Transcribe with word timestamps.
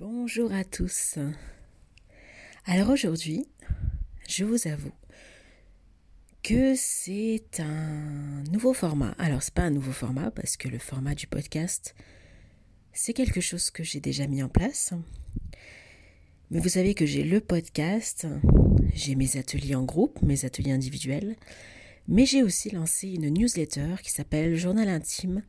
Bonjour 0.00 0.52
à 0.52 0.62
tous. 0.62 1.18
Alors 2.66 2.90
aujourd'hui, 2.90 3.48
je 4.28 4.44
vous 4.44 4.68
avoue 4.68 4.92
que 6.44 6.74
c'est 6.76 7.58
un 7.58 8.44
nouveau 8.52 8.72
format. 8.72 9.16
Alors 9.18 9.42
c'est 9.42 9.52
pas 9.52 9.62
un 9.62 9.70
nouveau 9.70 9.90
format 9.90 10.30
parce 10.30 10.56
que 10.56 10.68
le 10.68 10.78
format 10.78 11.16
du 11.16 11.26
podcast, 11.26 11.96
c'est 12.92 13.12
quelque 13.12 13.40
chose 13.40 13.70
que 13.72 13.82
j'ai 13.82 13.98
déjà 13.98 14.28
mis 14.28 14.40
en 14.40 14.48
place. 14.48 14.92
Mais 16.52 16.60
vous 16.60 16.68
savez 16.68 16.94
que 16.94 17.04
j'ai 17.04 17.24
le 17.24 17.40
podcast, 17.40 18.24
j'ai 18.94 19.16
mes 19.16 19.36
ateliers 19.36 19.74
en 19.74 19.82
groupe, 19.82 20.22
mes 20.22 20.44
ateliers 20.44 20.70
individuels, 20.70 21.34
mais 22.06 22.24
j'ai 22.24 22.44
aussi 22.44 22.70
lancé 22.70 23.08
une 23.08 23.30
newsletter 23.30 23.96
qui 24.00 24.12
s'appelle 24.12 24.54
Journal 24.54 24.88
intime 24.90 25.42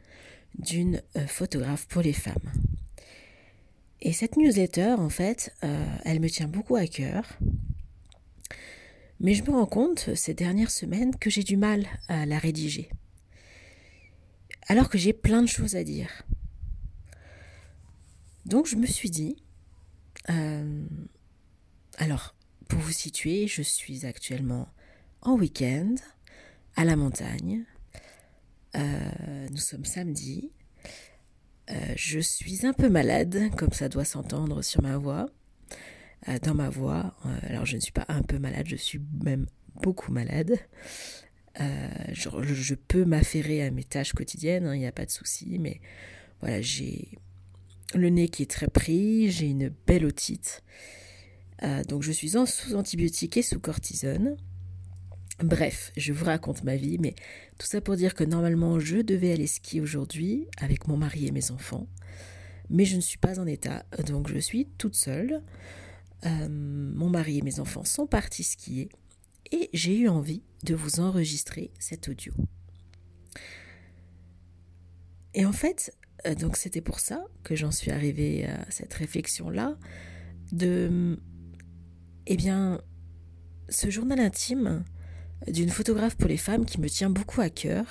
d'une 0.58 1.04
euh, 1.18 1.28
photographe 1.28 1.86
pour 1.88 2.02
les 2.02 2.14
femmes. 2.14 2.52
Et 4.02 4.14
cette 4.14 4.38
newsletter, 4.38 4.96
en 4.98 5.10
fait, 5.10 5.54
euh, 5.64 5.86
elle 6.06 6.20
me 6.20 6.30
tient 6.30 6.48
beaucoup 6.48 6.76
à 6.76 6.88
cœur. 6.88 7.38
Mais 9.20 9.34
je 9.34 9.44
me 9.44 9.52
rends 9.52 9.66
compte 9.66 10.16
ces 10.16 10.34
dernières 10.34 10.72
semaines 10.72 11.16
que 11.18 11.30
j'ai 11.30 11.44
du 11.44 11.58
mal 11.58 11.86
à 12.08 12.26
la 12.26 12.40
rédiger. 12.40 12.90
Alors 14.68 14.90
que 14.90 14.98
j'ai 14.98 15.12
plein 15.12 15.42
de 15.42 15.48
choses 15.48 15.76
à 15.76 15.84
dire. 15.84 16.24
Donc 18.46 18.66
je 18.66 18.78
me 18.78 18.86
suis 18.86 19.10
dit, 19.10 19.44
euh, 20.30 20.86
alors 21.98 22.36
pour 22.70 22.80
vous 22.80 22.92
situer, 22.92 23.48
je 23.48 23.62
suis 23.62 24.06
actuellement 24.06 24.70
en 25.22 25.34
week-end 25.34 25.96
à 26.76 26.86
la 26.86 26.96
montagne. 26.96 27.66
Euh, 28.76 29.48
nous 29.50 29.58
sommes 29.58 29.86
samedi. 29.86 30.52
Euh, 31.72 31.94
je 31.96 32.20
suis 32.20 32.66
un 32.66 32.74
peu 32.74 32.90
malade, 32.90 33.52
comme 33.56 33.72
ça 33.72 33.90
doit 33.90 34.06
s'entendre 34.06 34.62
sur 34.62 34.82
ma 34.82 34.98
voix. 34.98 35.30
Euh, 36.28 36.38
dans 36.40 36.56
ma 36.56 36.70
voix, 36.70 37.16
euh, 37.26 37.38
alors 37.44 37.66
je 37.66 37.76
ne 37.76 37.82
suis 37.82 37.92
pas 37.92 38.06
un 38.10 38.22
peu 38.22 38.40
malade, 38.40 38.66
je 38.68 38.76
suis 38.76 39.00
même 39.24 39.46
beaucoup 39.82 40.12
malade. 40.12 40.58
Je, 42.12 42.74
peux 42.74 43.04
m'affairer 43.04 43.66
à 43.66 43.72
mes 43.72 43.84
tâches 43.84 44.14
quotidiennes, 44.14 44.64
il 44.64 44.68
hein, 44.68 44.78
n'y 44.78 44.88
a 44.88 44.94
pas 44.94 45.06
de 45.06 45.12
souci, 45.12 45.58
mais 45.60 45.82
voilà, 46.40 46.62
j'ai 46.62 47.18
le 47.94 48.10
nez 48.10 48.30
qui 48.30 48.44
est 48.44 48.50
très 48.50 48.68
pris, 48.68 49.30
j'ai 49.30 49.48
une 49.48 49.70
belle 49.86 50.06
otite. 50.06 50.64
donc 51.90 52.02
je 52.02 52.14
suis 52.14 52.38
en 52.38 52.46
sous 52.46 52.76
antibiotiques 52.76 53.36
et 53.36 53.42
sous 53.42 53.60
cortisone. 53.60 54.38
Bref, 55.44 55.94
je 55.96 56.12
vous 56.12 56.26
raconte 56.26 56.64
ma 56.64 56.76
vie, 56.76 56.98
mais 57.00 57.16
tout 57.58 57.66
ça 57.66 57.80
pour 57.80 57.96
dire 57.96 58.14
que 58.14 58.26
normalement 58.26 58.80
je 58.80 58.98
devais 58.98 59.32
aller 59.32 59.48
skier 59.48 59.80
aujourd'hui 59.80 60.48
avec 60.58 60.88
mon 60.88 60.98
mari 60.98 61.28
et 61.28 61.32
mes 61.32 61.52
enfants, 61.52 61.88
mais 62.70 62.84
je 62.84 62.98
ne 62.98 63.02
suis 63.02 63.18
pas 63.18 63.40
en 63.40 63.48
état, 63.48 63.86
donc 64.06 64.28
je 64.30 64.38
suis 64.38 64.68
toute 64.78 64.96
seule. 64.96 65.42
Euh, 66.26 66.50
mon 66.50 67.10
mari 67.10 67.38
et 67.38 67.42
mes 67.42 67.62
enfants 67.62 67.86
sont 67.86 68.06
partis 68.06 68.44
skier 68.44 68.90
et 69.54 69.70
j'ai 69.74 69.98
eu 69.98 70.10
envie 70.10 70.44
de 70.66 70.76
vous 70.76 71.00
enregistrer 71.00 71.72
cet 71.80 72.10
audio. 72.10 72.34
Et 75.34 75.46
en 75.46 75.54
fait, 75.54 75.96
euh, 76.28 76.36
donc 76.36 76.58
c'était 76.58 76.82
pour 76.82 77.00
ça 77.00 77.24
que 77.44 77.56
j'en 77.56 77.72
suis 77.72 77.92
arrivée 77.92 78.46
à 78.46 78.70
cette 78.70 78.94
réflexion-là 78.94 79.78
de, 80.52 81.18
eh 82.28 82.36
bien, 82.36 82.82
ce 83.70 83.90
journal 83.90 84.20
intime, 84.20 84.84
d'une 85.48 85.70
photographe 85.70 86.16
pour 86.16 86.28
les 86.30 86.38
femmes 86.38 86.66
qui 86.66 86.80
me 86.80 86.90
tient 86.90 87.10
beaucoup 87.10 87.42
à 87.42 87.50
cœur, 87.50 87.86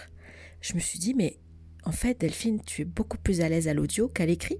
je 0.60 0.74
me 0.74 0.80
suis 0.80 0.98
dit, 0.98 1.14
mais 1.14 1.38
en 1.84 1.92
fait, 1.92 2.20
Delphine, 2.20 2.60
tu 2.64 2.82
es 2.82 2.84
beaucoup 2.84 3.18
plus 3.18 3.40
à 3.40 3.48
l'aise 3.48 3.68
à 3.68 3.74
l'audio 3.74 4.08
qu'à 4.08 4.27
l'écrit. 4.27 4.58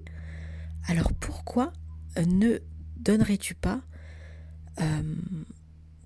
Alors 0.87 1.13
pourquoi 1.13 1.73
ne 2.17 2.59
donnerais-tu 2.97 3.53
pas 3.55 3.81
euh, 4.81 5.15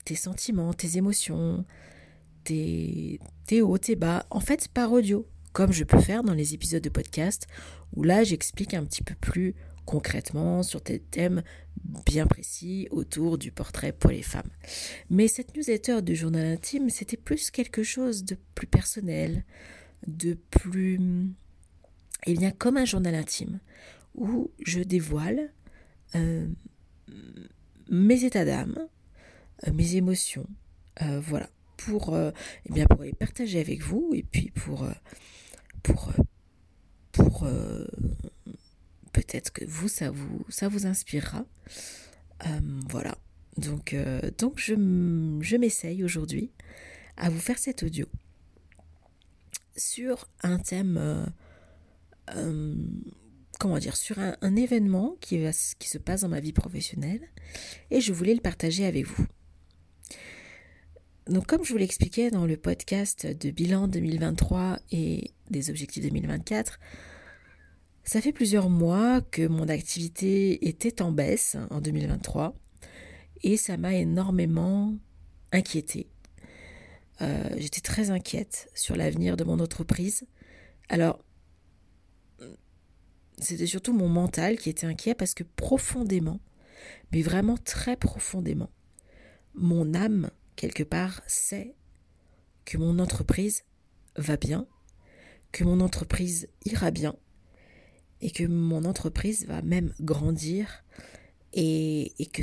tes 0.06 0.16
sentiments, 0.16 0.74
tes 0.74 0.98
émotions, 0.98 1.66
tes, 2.44 3.20
tes 3.46 3.62
hauts, 3.62 3.78
tes 3.78 3.96
bas, 3.96 4.26
en 4.30 4.40
fait 4.40 4.68
par 4.68 4.92
audio, 4.92 5.28
comme 5.54 5.72
je 5.72 5.84
peux 5.84 6.00
faire 6.00 6.24
dans 6.24 6.34
les 6.34 6.54
épisodes 6.54 6.84
de 6.84 6.90
podcast, 6.90 7.48
où 7.96 8.04
là 8.04 8.24
j'explique 8.24 8.74
un 8.74 8.84
petit 8.84 9.04
peu 9.04 9.16
plus 9.16 9.56
concrètement 9.86 10.64
sur 10.64 10.82
des 10.82 11.00
thèmes 11.00 11.44
bien 12.06 12.28
précis 12.28 12.88
autour 12.92 13.38
du 13.38 13.52
portrait 13.52 13.92
pour 13.92 14.12
les 14.12 14.22
femmes. 14.22 14.50
Mais 15.10 15.28
cette 15.28 15.56
newsletter 15.56 16.02
du 16.02 16.16
journal 16.16 16.46
intime, 16.46 16.90
c'était 16.90 17.18
plus 17.18 17.52
quelque 17.52 17.84
chose 17.84 18.24
de 18.24 18.38
plus 18.56 18.68
personnel, 18.68 19.44
de 20.08 20.38
plus... 20.50 21.00
Eh 22.26 22.34
bien, 22.36 22.52
comme 22.52 22.78
un 22.78 22.86
journal 22.86 23.16
intime, 23.16 23.60
où 24.16 24.52
je 24.66 24.80
dévoile 24.80 25.52
euh, 26.16 26.48
mes 27.90 28.24
états 28.24 28.46
d'âme, 28.46 28.88
euh, 29.68 29.74
mes 29.74 29.96
émotions, 29.96 30.48
euh, 31.02 31.20
voilà, 31.20 31.50
pour, 31.76 32.16
eh 32.18 32.72
bien, 32.72 32.86
pour 32.86 33.04
les 33.04 33.14
partager 33.14 33.60
avec 33.60 33.82
vous 33.82 34.12
et 34.14 34.24
puis 34.24 34.52
pour, 34.52 34.88
pour, 35.82 36.14
pour 37.12 37.46
peut-être 39.14 39.52
que 39.54 39.64
vous, 39.66 39.88
ça 39.88 40.12
vous, 40.12 40.86
inspirera. 40.86 41.46
Euh, 42.46 42.60
voilà. 42.90 43.18
Donc, 43.58 43.94
euh, 43.94 44.20
je, 44.58 44.74
je 45.42 45.56
m'essaye 45.56 46.04
aujourd'hui 46.04 46.52
à 47.16 47.30
vous 47.30 47.40
faire 47.40 47.60
cet 47.60 47.84
audio 47.84 48.08
sur 49.78 50.28
un 50.42 50.60
thème, 50.60 51.32
euh, 52.36 52.76
comment 53.60 53.78
dire, 53.78 53.96
sur 53.96 54.18
un, 54.20 54.56
événement 54.56 55.16
qui, 55.22 55.44
qui 55.80 55.90
se 55.90 55.98
passe 55.98 56.22
dans 56.22 56.30
ma 56.30 56.40
vie 56.40 56.54
professionnelle 56.54 57.28
et 57.92 58.02
je 58.02 58.14
voulais 58.14 58.34
le 58.34 58.42
partager 58.42 58.86
avec 58.86 59.06
vous. 59.06 59.26
Donc 61.28 61.48
comme 61.48 61.64
je 61.64 61.72
vous 61.72 61.78
l'expliquais 61.78 62.32
dans 62.32 62.46
le 62.46 62.58
podcast 62.58 63.26
de 63.26 63.50
bilan 63.50 63.88
2023 63.88 64.80
et 64.92 65.32
des 65.50 65.70
objectifs 65.70 66.04
2024, 66.04 66.80
ça 68.04 68.22
fait 68.22 68.34
plusieurs 68.34 68.70
mois 68.70 69.22
que 69.22 69.48
mon 69.48 69.70
activité 69.70 70.68
était 70.68 71.02
en 71.02 71.12
baisse 71.12 71.58
en 71.70 71.82
2023 71.82 72.56
et 73.44 73.58
ça 73.58 73.78
m'a 73.78 73.94
énormément 73.94 74.96
inquiétée. 75.52 76.08
Euh, 77.22 77.50
j'étais 77.58 77.82
très 77.82 78.10
inquiète 78.10 78.70
sur 78.74 78.96
l'avenir 78.96 79.38
de 79.38 79.44
mon 79.44 79.60
entreprise. 79.60 80.26
Alors, 80.90 81.24
c'était 83.40 83.66
surtout 83.66 83.94
mon 83.94 84.10
mental 84.10 84.58
qui 84.58 84.70
était 84.70 84.88
inquiet 84.88 85.16
parce 85.16 85.34
que 85.34 85.44
profondément, 85.44 86.40
mais 87.12 87.22
vraiment 87.22 87.58
très 87.58 87.96
profondément, 87.96 88.70
mon 89.54 89.94
âme, 89.94 90.30
quelque 90.56 90.84
part, 90.84 91.22
sait 91.28 91.76
que 92.66 92.78
mon 92.78 93.00
entreprise 93.00 93.64
va 94.16 94.38
bien, 94.38 94.68
que 95.52 95.64
mon 95.64 95.80
entreprise 95.82 96.48
ira 96.66 96.92
bien, 96.92 97.16
et 98.24 98.32
que 98.32 98.46
mon 98.46 98.86
entreprise 98.86 99.46
va 99.48 99.62
même 99.62 99.94
grandir 100.00 100.86
et, 101.52 102.14
que, 102.32 102.42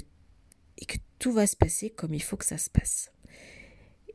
que 0.86 0.98
tout 1.18 1.32
va 1.32 1.46
se 1.46 1.56
passer 1.56 1.88
comme 1.88 2.12
il 2.12 2.22
faut 2.22 2.36
que 2.36 2.44
ça 2.44 2.58
se 2.58 2.68
passe. 2.68 3.10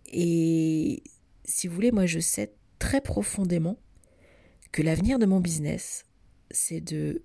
Et 0.06 1.02
si 1.44 1.68
vous 1.68 1.74
voulez, 1.74 1.92
moi 1.92 2.06
je 2.06 2.20
sais 2.20 2.54
très 2.78 3.02
profondément 3.02 3.80
que 4.72 4.84
l'avenir 4.84 5.18
de 5.18 5.26
mon 5.26 5.40
business, 5.40 6.04
c'est 6.52 6.82
de 6.82 7.24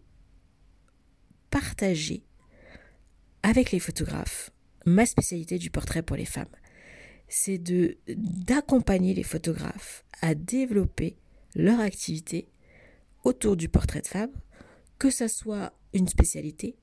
partager 1.51 2.25
avec 3.43 3.73
les 3.73 3.79
photographes 3.79 4.51
ma 4.87 5.05
spécialité 5.05 5.59
du 5.59 5.69
portrait 5.69 6.03
pour 6.03 6.17
les 6.17 6.25
femmes. 6.25 6.49
C'est 7.29 7.59
de 7.59 7.99
d'accompagner 8.09 9.13
les 9.13 9.23
photographes 9.23 10.03
à 10.23 10.35
développer 10.35 11.19
leur 11.55 11.81
activité 11.81 12.49
autour 13.25 13.57
du 13.57 13.69
portrait 13.69 14.01
de 14.01 14.07
femme, 14.07 14.33
que 14.99 15.11
ça 15.11 15.29
soit 15.29 15.73
une 15.93 16.09
spécialité 16.09 16.77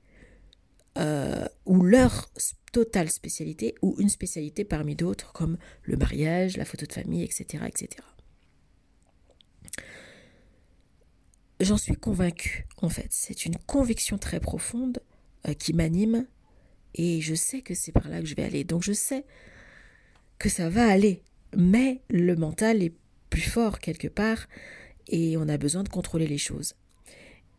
euh, 0.98 1.46
ou 1.64 1.82
leur 1.84 2.30
totale 2.72 3.08
spécialité 3.10 3.74
ou 3.82 3.94
une 3.98 4.08
spécialité 4.08 4.64
parmi 4.64 4.96
d'autres 4.96 5.32
comme 5.32 5.56
le 5.84 5.96
mariage, 5.96 6.56
la 6.56 6.64
photo 6.64 6.86
de 6.86 6.92
famille, 6.92 7.22
etc. 7.22 7.64
etc. 7.66 8.02
J'en 11.60 11.76
suis 11.76 11.96
convaincue, 11.96 12.66
en 12.82 12.88
fait. 12.88 13.08
C'est 13.10 13.46
une 13.46 13.56
conviction 13.56 14.18
très 14.18 14.40
profonde 14.40 15.00
euh, 15.46 15.54
qui 15.54 15.72
m'anime 15.72 16.26
et 16.94 17.20
je 17.20 17.34
sais 17.34 17.62
que 17.62 17.74
c'est 17.74 17.92
par 17.92 18.08
là 18.08 18.20
que 18.20 18.26
je 18.26 18.34
vais 18.34 18.44
aller. 18.44 18.64
Donc 18.64 18.82
je 18.82 18.92
sais 18.92 19.24
que 20.38 20.48
ça 20.48 20.68
va 20.68 20.88
aller, 20.88 21.22
mais 21.56 22.02
le 22.10 22.34
mental 22.36 22.82
est 22.82 22.94
plus 23.30 23.42
fort 23.42 23.78
quelque 23.78 24.08
part 24.08 24.46
et 25.08 25.36
on 25.36 25.48
a 25.48 25.56
besoin 25.56 25.82
de 25.82 25.88
contrôler 25.88 26.26
les 26.26 26.38
choses. 26.38 26.74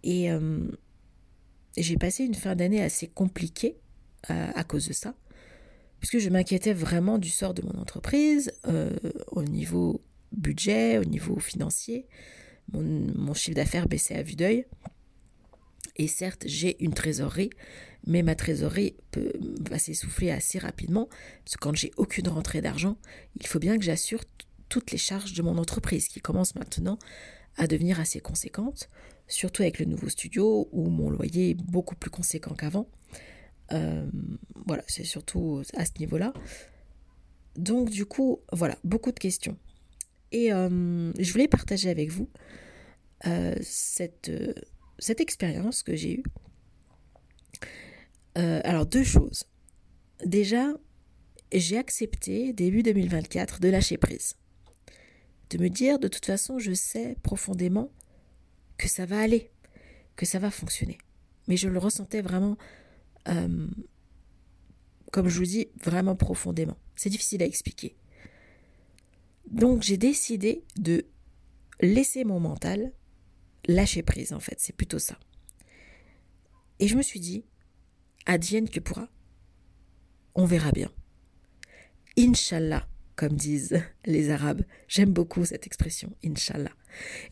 Et 0.03 0.31
euh, 0.31 0.67
j'ai 1.77 1.97
passé 1.97 2.23
une 2.23 2.35
fin 2.35 2.55
d'année 2.55 2.81
assez 2.81 3.07
compliquée 3.07 3.77
euh, 4.29 4.51
à 4.53 4.63
cause 4.63 4.87
de 4.87 4.93
ça, 4.93 5.15
puisque 5.99 6.19
je 6.19 6.29
m'inquiétais 6.29 6.73
vraiment 6.73 7.17
du 7.17 7.29
sort 7.29 7.53
de 7.53 7.61
mon 7.61 7.79
entreprise 7.79 8.51
euh, 8.67 8.95
au 9.27 9.43
niveau 9.43 10.01
budget, 10.31 10.97
au 10.97 11.05
niveau 11.05 11.39
financier. 11.39 12.07
Mon, 12.71 13.33
chiffre 13.33 13.55
d'affaires 13.55 13.87
baissait 13.87 14.15
à 14.15 14.21
vue 14.21 14.35
d'œil. 14.35 14.65
Et 15.95 16.07
certes, 16.07 16.43
j'ai 16.45 16.81
une 16.83 16.93
trésorerie, 16.93 17.49
mais 18.05 18.21
ma 18.21 18.35
trésorerie 18.35 18.95
va 19.69 19.79
s'essouffler 19.79 20.29
assez 20.29 20.59
rapidement, 20.59 21.09
parce 21.43 21.55
que 21.55 21.59
quand 21.59 21.75
j'ai 21.75 21.91
aucune 21.97 22.29
rentrée 22.29 22.61
d'argent, 22.61 22.97
il 23.35 23.47
faut 23.47 23.59
bien 23.59 23.77
que 23.77 23.83
j'assure 23.83 24.23
toutes 24.69 24.91
les 24.91 24.97
charges 24.97 25.33
de 25.33 25.41
mon 25.41 25.57
entreprise, 25.57 26.07
qui 26.07 26.21
commence 26.21 26.55
maintenant 26.55 26.99
à 27.57 27.67
devenir 27.67 27.99
assez 27.99 28.19
conséquente, 28.19 28.89
surtout 29.27 29.61
avec 29.61 29.79
le 29.79 29.85
nouveau 29.85 30.09
studio, 30.09 30.69
où 30.71 30.89
mon 30.89 31.09
loyer 31.09 31.51
est 31.51 31.53
beaucoup 31.55 31.95
plus 31.95 32.09
conséquent 32.09 32.55
qu'avant. 32.55 32.89
Euh, 33.71 34.09
voilà, 34.65 34.83
c'est 34.87 35.03
surtout 35.03 35.61
à 35.75 35.85
ce 35.85 35.91
niveau-là. 35.99 36.33
Donc 37.55 37.89
du 37.89 38.05
coup, 38.05 38.39
voilà, 38.51 38.77
beaucoup 38.83 39.11
de 39.11 39.19
questions. 39.19 39.57
Et 40.31 40.53
euh, 40.53 41.11
je 41.17 41.31
voulais 41.31 41.47
partager 41.47 41.89
avec 41.89 42.11
vous 42.11 42.29
euh, 43.25 43.55
cette, 43.61 44.31
cette 44.99 45.19
expérience 45.19 45.83
que 45.83 45.95
j'ai 45.95 46.19
eue. 46.19 46.23
alors 48.35 48.85
deux 48.85 49.03
choses. 49.03 49.43
Déjà, 50.25 50.73
j'ai 51.51 51.77
accepté 51.77 52.53
début 52.53 52.83
2024 52.83 53.59
de 53.59 53.69
lâcher 53.69 53.97
prise. 53.97 54.35
De 55.49 55.57
me 55.57 55.69
dire, 55.69 55.99
de 55.99 56.07
toute 56.07 56.25
façon, 56.25 56.59
je 56.59 56.73
sais 56.73 57.17
profondément 57.23 57.91
que 58.77 58.87
ça 58.87 59.05
va 59.05 59.19
aller, 59.19 59.51
que 60.15 60.25
ça 60.25 60.39
va 60.39 60.51
fonctionner. 60.51 60.97
Mais 61.47 61.57
je 61.57 61.67
le 61.67 61.79
ressentais 61.79 62.21
vraiment 62.21 62.57
euh, 63.27 63.67
comme 65.11 65.27
je 65.27 65.39
vous 65.39 65.45
dis, 65.45 65.67
vraiment 65.83 66.15
profondément. 66.15 66.77
C'est 66.95 67.09
difficile 67.09 67.41
à 67.41 67.45
expliquer. 67.45 67.95
Donc 69.49 69.81
j'ai 69.81 69.97
décidé 69.97 70.63
de 70.77 71.05
laisser 71.81 72.23
mon 72.23 72.39
mental 72.39 72.91
lâcher 73.67 74.03
prise, 74.03 74.33
en 74.33 74.39
fait, 74.39 74.55
c'est 74.59 74.75
plutôt 74.75 74.99
ça. 74.99 75.17
Et 76.79 76.87
je 76.87 76.95
me 76.95 77.01
suis 77.01 77.19
dit, 77.19 77.43
advienne 78.25 78.69
que 78.69 78.79
pourra, 78.79 79.09
on 80.35 80.45
verra 80.45 80.71
bien. 80.71 80.91
Inch'Allah, 82.17 82.87
comme 83.19 83.33
disent 83.33 83.83
les 84.05 84.29
Arabes. 84.29 84.61
J'aime 84.87 85.11
beaucoup 85.11 85.43
cette 85.43 85.67
expression, 85.67 86.15
Inch'Allah. 86.23 86.71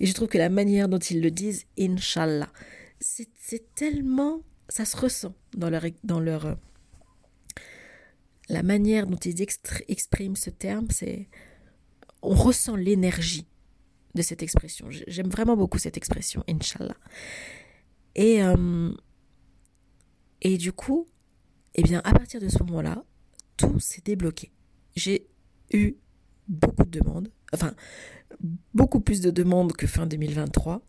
Et 0.01 0.05
je 0.05 0.13
trouve 0.13 0.27
que 0.27 0.37
la 0.37 0.49
manière 0.49 0.89
dont 0.89 0.97
ils 0.97 1.21
le 1.21 1.31
disent, 1.31 1.63
Inch'Allah, 1.79 2.51
c'est 2.99 3.73
tellement 3.73 4.41
ça 4.67 4.83
se 4.83 4.97
ressent 4.97 5.33
dans 5.55 5.69
leur, 5.69 5.85
dans 6.03 6.19
leur 6.19 6.45
euh, 6.45 6.55
la 8.49 8.63
manière 8.63 9.07
dont 9.07 9.15
ils 9.15 9.41
expriment 9.87 10.35
ce 10.35 10.49
terme, 10.49 10.87
c'est 10.89 11.29
on 12.21 12.35
ressent 12.35 12.75
l'énergie 12.75 13.47
de 14.13 14.21
cette 14.21 14.43
expression. 14.43 14.87
J'aime 14.89 15.29
vraiment 15.29 15.55
beaucoup 15.55 15.77
cette 15.77 15.95
expression, 15.95 16.43
Inch'Allah. 16.49 16.97
Et, 18.15 18.43
euh, 18.43 18.91
et 20.41 20.57
du 20.57 20.73
coup, 20.73 21.07
eh 21.75 21.83
bien, 21.83 22.01
à 22.03 22.11
partir 22.11 22.41
de 22.41 22.49
ce 22.49 22.61
moment-là, 22.63 23.05
tout 23.55 23.79
s'est 23.79 24.01
débloqué. 24.03 24.51
J'ai 24.97 25.29
eu 25.71 25.95
beaucoup 26.47 26.85
de 26.85 26.99
demandes, 26.99 27.29
enfin, 27.53 27.75
beaucoup 28.73 28.99
plus 28.99 29.21
de 29.21 29.31
demandes 29.31 29.73
que 29.73 29.87
fin 29.87 30.05
2023. 30.05 30.81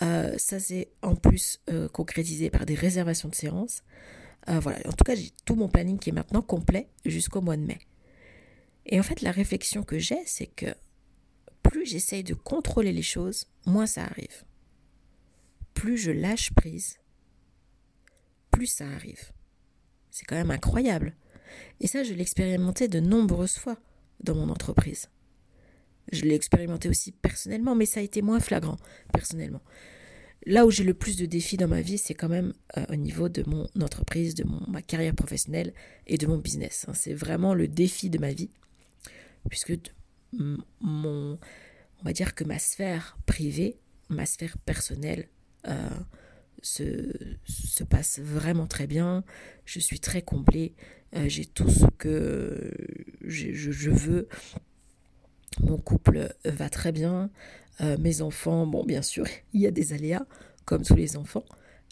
Euh, 0.00 0.34
ça 0.38 0.60
s'est 0.60 0.92
en 1.02 1.16
plus 1.16 1.60
euh, 1.70 1.88
concrétisé 1.88 2.50
par 2.50 2.66
des 2.66 2.74
réservations 2.74 3.28
de 3.28 3.34
séances. 3.34 3.82
Euh, 4.48 4.60
voilà, 4.60 4.78
en 4.86 4.92
tout 4.92 5.04
cas, 5.04 5.14
j'ai 5.14 5.32
tout 5.44 5.56
mon 5.56 5.68
planning 5.68 5.98
qui 5.98 6.10
est 6.10 6.12
maintenant 6.12 6.42
complet 6.42 6.88
jusqu'au 7.04 7.40
mois 7.40 7.56
de 7.56 7.62
mai. 7.62 7.78
Et 8.86 8.98
en 9.00 9.02
fait, 9.02 9.22
la 9.22 9.32
réflexion 9.32 9.82
que 9.82 9.98
j'ai, 9.98 10.22
c'est 10.24 10.46
que 10.46 10.66
plus 11.62 11.84
j'essaye 11.84 12.22
de 12.24 12.34
contrôler 12.34 12.92
les 12.92 13.02
choses, 13.02 13.46
moins 13.66 13.86
ça 13.86 14.04
arrive. 14.04 14.44
Plus 15.74 15.98
je 15.98 16.10
lâche 16.10 16.52
prise, 16.54 16.98
plus 18.50 18.66
ça 18.66 18.88
arrive. 18.88 19.32
C'est 20.10 20.24
quand 20.24 20.36
même 20.36 20.50
incroyable. 20.50 21.14
Et 21.80 21.86
ça, 21.86 22.02
je 22.04 22.14
l'ai 22.14 22.22
expérimenté 22.22 22.88
de 22.88 23.00
nombreuses 23.00 23.58
fois 23.58 23.78
dans 24.20 24.34
mon 24.34 24.48
entreprise. 24.48 25.08
Je 26.12 26.22
l'ai 26.22 26.34
expérimenté 26.34 26.88
aussi 26.88 27.12
personnellement, 27.12 27.74
mais 27.74 27.86
ça 27.86 28.00
a 28.00 28.02
été 28.02 28.22
moins 28.22 28.40
flagrant 28.40 28.76
personnellement. 29.12 29.60
Là 30.46 30.64
où 30.64 30.70
j'ai 30.70 30.84
le 30.84 30.94
plus 30.94 31.16
de 31.16 31.26
défis 31.26 31.56
dans 31.56 31.68
ma 31.68 31.80
vie, 31.80 31.98
c'est 31.98 32.14
quand 32.14 32.28
même 32.28 32.52
euh, 32.76 32.84
au 32.90 32.96
niveau 32.96 33.28
de 33.28 33.42
mon 33.46 33.66
entreprise, 33.82 34.34
de 34.34 34.44
ma 34.68 34.80
carrière 34.80 35.14
professionnelle 35.14 35.74
et 36.06 36.16
de 36.16 36.26
mon 36.26 36.38
business. 36.38 36.86
Hein. 36.88 36.92
C'est 36.94 37.12
vraiment 37.12 37.54
le 37.54 37.68
défi 37.68 38.08
de 38.08 38.18
ma 38.18 38.32
vie, 38.32 38.50
puisque 39.50 39.74
mon, 40.32 41.38
on 42.00 42.04
va 42.04 42.12
dire 42.12 42.34
que 42.34 42.44
ma 42.44 42.58
sphère 42.58 43.18
privée, 43.26 43.78
ma 44.08 44.26
sphère 44.26 44.56
personnelle, 44.58 45.28
euh, 45.66 45.88
se, 46.62 47.12
se, 47.44 47.84
passe 47.84 48.18
vraiment 48.18 48.66
très 48.66 48.86
bien. 48.86 49.24
Je 49.64 49.78
suis 49.78 50.00
très 50.00 50.22
comblée. 50.22 50.74
Euh, 51.14 51.28
j'ai 51.28 51.44
tout 51.44 51.68
ce 51.68 51.86
que 51.98 52.74
je, 53.28 53.90
veux. 53.90 54.28
Mon 55.60 55.78
couple 55.78 56.34
va 56.44 56.68
très 56.68 56.92
bien. 56.92 57.30
Euh, 57.80 57.96
mes 57.98 58.22
enfants, 58.22 58.66
bon, 58.66 58.84
bien 58.84 59.02
sûr, 59.02 59.26
il 59.52 59.60
y 59.60 59.66
a 59.66 59.70
des 59.70 59.92
aléas, 59.92 60.26
comme 60.64 60.82
tous 60.82 60.96
les 60.96 61.16
enfants, 61.16 61.44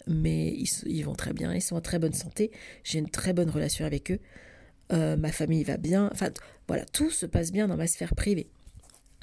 mais 0.05 0.53
ils, 0.85 1.03
vont 1.03 1.15
très 1.15 1.33
bien, 1.33 1.53
ils 1.53 1.61
sont 1.61 1.75
en 1.75 1.81
très 1.81 1.99
bonne 1.99 2.13
santé. 2.13 2.51
J'ai 2.83 2.99
une 2.99 3.09
très 3.09 3.33
bonne 3.33 3.49
relation 3.49 3.85
avec 3.85 4.11
eux. 4.11 4.19
Euh, 4.93 5.17
ma 5.17 5.31
famille 5.31 5.63
va 5.63 5.77
bien. 5.77 6.09
Enfin, 6.11 6.29
voilà, 6.67 6.85
tout 6.85 7.09
se 7.09 7.25
passe 7.25 7.51
bien 7.51 7.67
dans 7.67 7.77
ma 7.77 7.87
sphère 7.87 8.15
privée. 8.15 8.47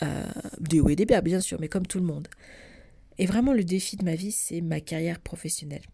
Euh, 0.03 0.25
des 0.59 0.81
hauts 0.81 0.89
et 0.89 0.97
des 0.97 1.07
bas, 1.07 1.21
bien 1.21 1.41
sûr, 1.41 1.61
mais 1.61 1.69
comme 1.69 1.87
tout 1.87 1.99
le 1.99 2.07
monde. 2.07 2.29
Et 3.19 3.27
vraiment, 3.27 3.53
le 3.53 3.65
défi 3.65 3.97
de 3.97 4.05
ma 4.05 4.15
vie, 4.15 4.33
c'est 4.33 4.61
ma 4.61 4.81
carrière 4.81 5.21
professionnelle. 5.21 5.85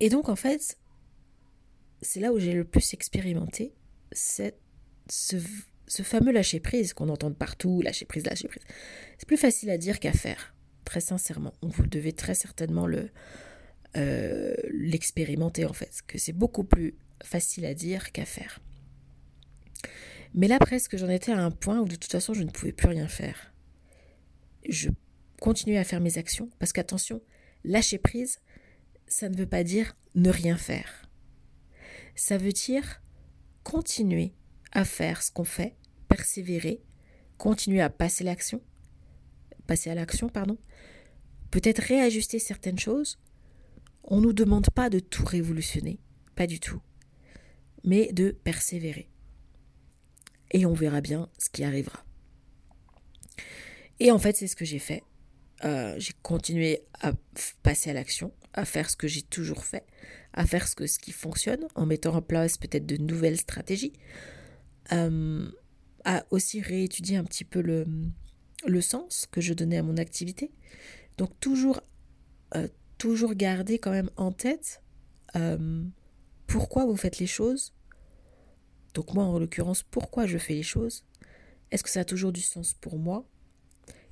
Et 0.00 0.08
donc, 0.08 0.28
en 0.28 0.36
fait, 0.36 0.78
c'est 2.02 2.20
là 2.20 2.32
où 2.32 2.38
j'ai 2.38 2.52
le 2.52 2.64
plus 2.64 2.94
expérimenté 2.94 3.74
cette 4.12 4.60
ce, 5.10 5.36
fameux 6.02 6.32
lâcher 6.32 6.60
prise 6.60 6.92
qu'on 6.92 7.08
entend 7.08 7.32
partout, 7.32 7.80
lâcher 7.80 8.04
prise, 8.04 8.26
lâcher 8.26 8.48
prise. 8.48 8.62
C'est 9.18 9.26
plus 9.26 9.36
facile 9.36 9.70
à 9.70 9.78
dire 9.78 10.00
qu'à 10.00 10.12
faire, 10.12 10.54
très 10.84 11.00
sincèrement. 11.00 11.54
Vous 11.62 11.86
devez 11.86 12.12
très 12.12 12.34
certainement 12.34 12.86
le 12.86 13.10
euh, 13.96 14.54
l'expérimenter 14.70 15.64
en 15.64 15.72
fait, 15.72 16.02
que 16.06 16.18
c'est 16.18 16.34
beaucoup 16.34 16.64
plus 16.64 16.94
facile 17.24 17.64
à 17.64 17.74
dire 17.74 18.12
qu'à 18.12 18.26
faire. 18.26 18.60
Mais 20.34 20.46
là 20.46 20.58
presque 20.58 20.96
j'en 20.96 21.08
étais 21.08 21.32
à 21.32 21.42
un 21.42 21.50
point 21.50 21.80
où 21.80 21.86
de 21.86 21.96
toute 21.96 22.12
façon 22.12 22.34
je 22.34 22.42
ne 22.42 22.50
pouvais 22.50 22.72
plus 22.72 22.88
rien 22.88 23.08
faire. 23.08 23.54
Je 24.68 24.90
continuais 25.40 25.78
à 25.78 25.84
faire 25.84 26.00
mes 26.00 26.18
actions 26.18 26.50
parce 26.58 26.72
qu'attention, 26.72 27.22
lâcher 27.64 27.98
prise, 27.98 28.40
ça 29.06 29.30
ne 29.30 29.36
veut 29.36 29.46
pas 29.46 29.64
dire 29.64 29.96
ne 30.14 30.28
rien 30.28 30.58
faire. 30.58 31.07
Ça 32.18 32.36
veut 32.36 32.52
dire 32.52 33.00
continuer 33.62 34.32
à 34.72 34.84
faire 34.84 35.22
ce 35.22 35.30
qu'on 35.30 35.44
fait, 35.44 35.76
persévérer, 36.08 36.82
continuer 37.36 37.80
à 37.80 37.90
passer 37.90 38.24
l'action, 38.24 38.60
passer 39.68 39.88
à 39.90 39.94
l'action, 39.94 40.28
pardon, 40.28 40.58
peut-être 41.52 41.78
réajuster 41.78 42.40
certaines 42.40 42.78
choses. 42.78 43.20
On 44.02 44.16
ne 44.16 44.22
nous 44.22 44.32
demande 44.32 44.68
pas 44.70 44.90
de 44.90 44.98
tout 44.98 45.24
révolutionner, 45.24 46.00
pas 46.34 46.48
du 46.48 46.58
tout, 46.58 46.82
mais 47.84 48.12
de 48.12 48.32
persévérer. 48.32 49.08
Et 50.50 50.66
on 50.66 50.74
verra 50.74 51.00
bien 51.00 51.30
ce 51.38 51.50
qui 51.50 51.62
arrivera. 51.62 52.04
Et 54.00 54.10
en 54.10 54.18
fait, 54.18 54.36
c'est 54.36 54.48
ce 54.48 54.56
que 54.56 54.64
j'ai 54.64 54.80
fait. 54.80 55.04
Euh, 55.64 55.94
j'ai 55.98 56.14
continué 56.22 56.82
à 57.00 57.12
passer 57.62 57.90
à 57.90 57.92
l'action, 57.92 58.32
à 58.54 58.64
faire 58.64 58.90
ce 58.90 58.96
que 58.96 59.06
j'ai 59.06 59.22
toujours 59.22 59.64
fait, 59.64 59.86
à 60.32 60.46
faire 60.46 60.68
ce, 60.68 60.76
que, 60.76 60.86
ce 60.86 60.98
qui 60.98 61.12
fonctionne, 61.12 61.66
en 61.74 61.86
mettant 61.86 62.14
en 62.14 62.22
place 62.22 62.58
peut-être 62.58 62.86
de 62.86 62.96
nouvelles 62.96 63.38
stratégies, 63.38 63.92
euh, 64.92 65.50
à 66.04 66.24
aussi 66.30 66.60
réétudier 66.60 67.16
un 67.16 67.24
petit 67.24 67.44
peu 67.44 67.60
le, 67.60 67.86
le 68.66 68.80
sens 68.80 69.26
que 69.30 69.40
je 69.40 69.54
donnais 69.54 69.78
à 69.78 69.82
mon 69.82 69.96
activité. 69.96 70.50
Donc 71.16 71.38
toujours, 71.40 71.80
euh, 72.54 72.68
toujours 72.98 73.34
garder 73.34 73.78
quand 73.78 73.90
même 73.90 74.10
en 74.16 74.32
tête 74.32 74.82
euh, 75.36 75.84
pourquoi 76.46 76.86
vous 76.86 76.96
faites 76.96 77.18
les 77.18 77.26
choses. 77.26 77.74
Donc 78.94 79.14
moi 79.14 79.24
en 79.24 79.38
l'occurrence, 79.38 79.82
pourquoi 79.82 80.26
je 80.26 80.38
fais 80.38 80.54
les 80.54 80.62
choses. 80.62 81.04
Est-ce 81.70 81.82
que 81.82 81.90
ça 81.90 82.00
a 82.00 82.04
toujours 82.04 82.32
du 82.32 82.40
sens 82.40 82.72
pour 82.74 82.98
moi? 82.98 83.28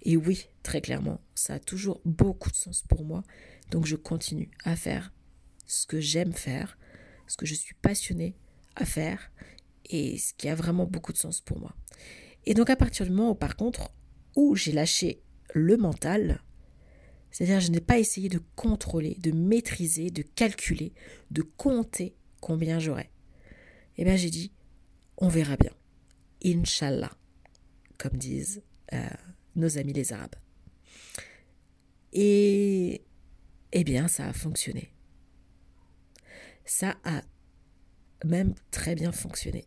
Et 0.03 0.17
oui, 0.17 0.47
très 0.63 0.81
clairement, 0.81 1.21
ça 1.35 1.55
a 1.55 1.59
toujours 1.59 2.01
beaucoup 2.05 2.51
de 2.51 2.57
sens 2.57 2.83
pour 2.83 3.05
moi. 3.05 3.23
Donc 3.71 3.87
je 3.87 3.97
continue 3.97 4.51
à 4.65 4.77
faire 4.77 5.13
ce 5.67 5.87
que 5.87 6.01
j'aime 6.01 6.33
faire, 6.33 6.79
ce 7.27 7.37
que 7.37 7.47
je 7.47 7.55
suis 7.55 7.75
passionnée 7.75 8.37
à 8.75 8.85
faire 8.85 9.31
et 9.87 10.19
ce 10.19 10.33
qui 10.35 10.49
a 10.49 10.55
vraiment 10.55 10.87
beaucoup 10.87 11.13
de 11.13 11.19
sens 11.19 11.41
pour 11.41 11.59
moi. 11.59 11.75
Et 12.45 12.55
donc 12.55 12.71
à 12.71 12.77
partir 12.77 13.07
du 13.07 13.13
moment 13.13 13.31
où 13.31 13.35
par 13.35 13.57
contre 13.57 13.93
où 14.35 14.55
j'ai 14.55 14.73
lâché 14.73 15.23
le 15.55 15.77
mental, 15.77 16.43
c'est-à-dire 17.31 17.61
je 17.61 17.71
n'ai 17.71 17.81
pas 17.81 17.99
essayé 17.99 18.29
de 18.29 18.41
contrôler, 18.55 19.17
de 19.21 19.33
maîtriser, 19.33 20.11
de 20.11 20.23
calculer, 20.23 20.95
de 21.31 21.43
compter 21.43 22.17
combien 22.41 22.79
j'aurais. 22.79 23.11
Eh 23.97 24.05
bien 24.05 24.17
j'ai 24.17 24.31
dit, 24.31 24.53
on 25.19 25.29
verra 25.29 25.57
bien. 25.57 25.73
Inch'Allah, 26.45 27.13
comme 27.99 28.17
disent 28.17 28.63
euh, 28.93 29.09
nos 29.57 29.79
amis 29.79 29.93
les 29.93 30.13
Arabes. 30.13 30.37
Et 32.13 33.05
eh 33.73 33.85
bien, 33.85 34.09
ça 34.09 34.27
a 34.27 34.33
fonctionné. 34.33 34.91
Ça 36.67 36.99
a 37.05 37.23
même 38.25 38.55
très 38.71 38.95
bien 38.95 39.13
fonctionné. 39.13 39.65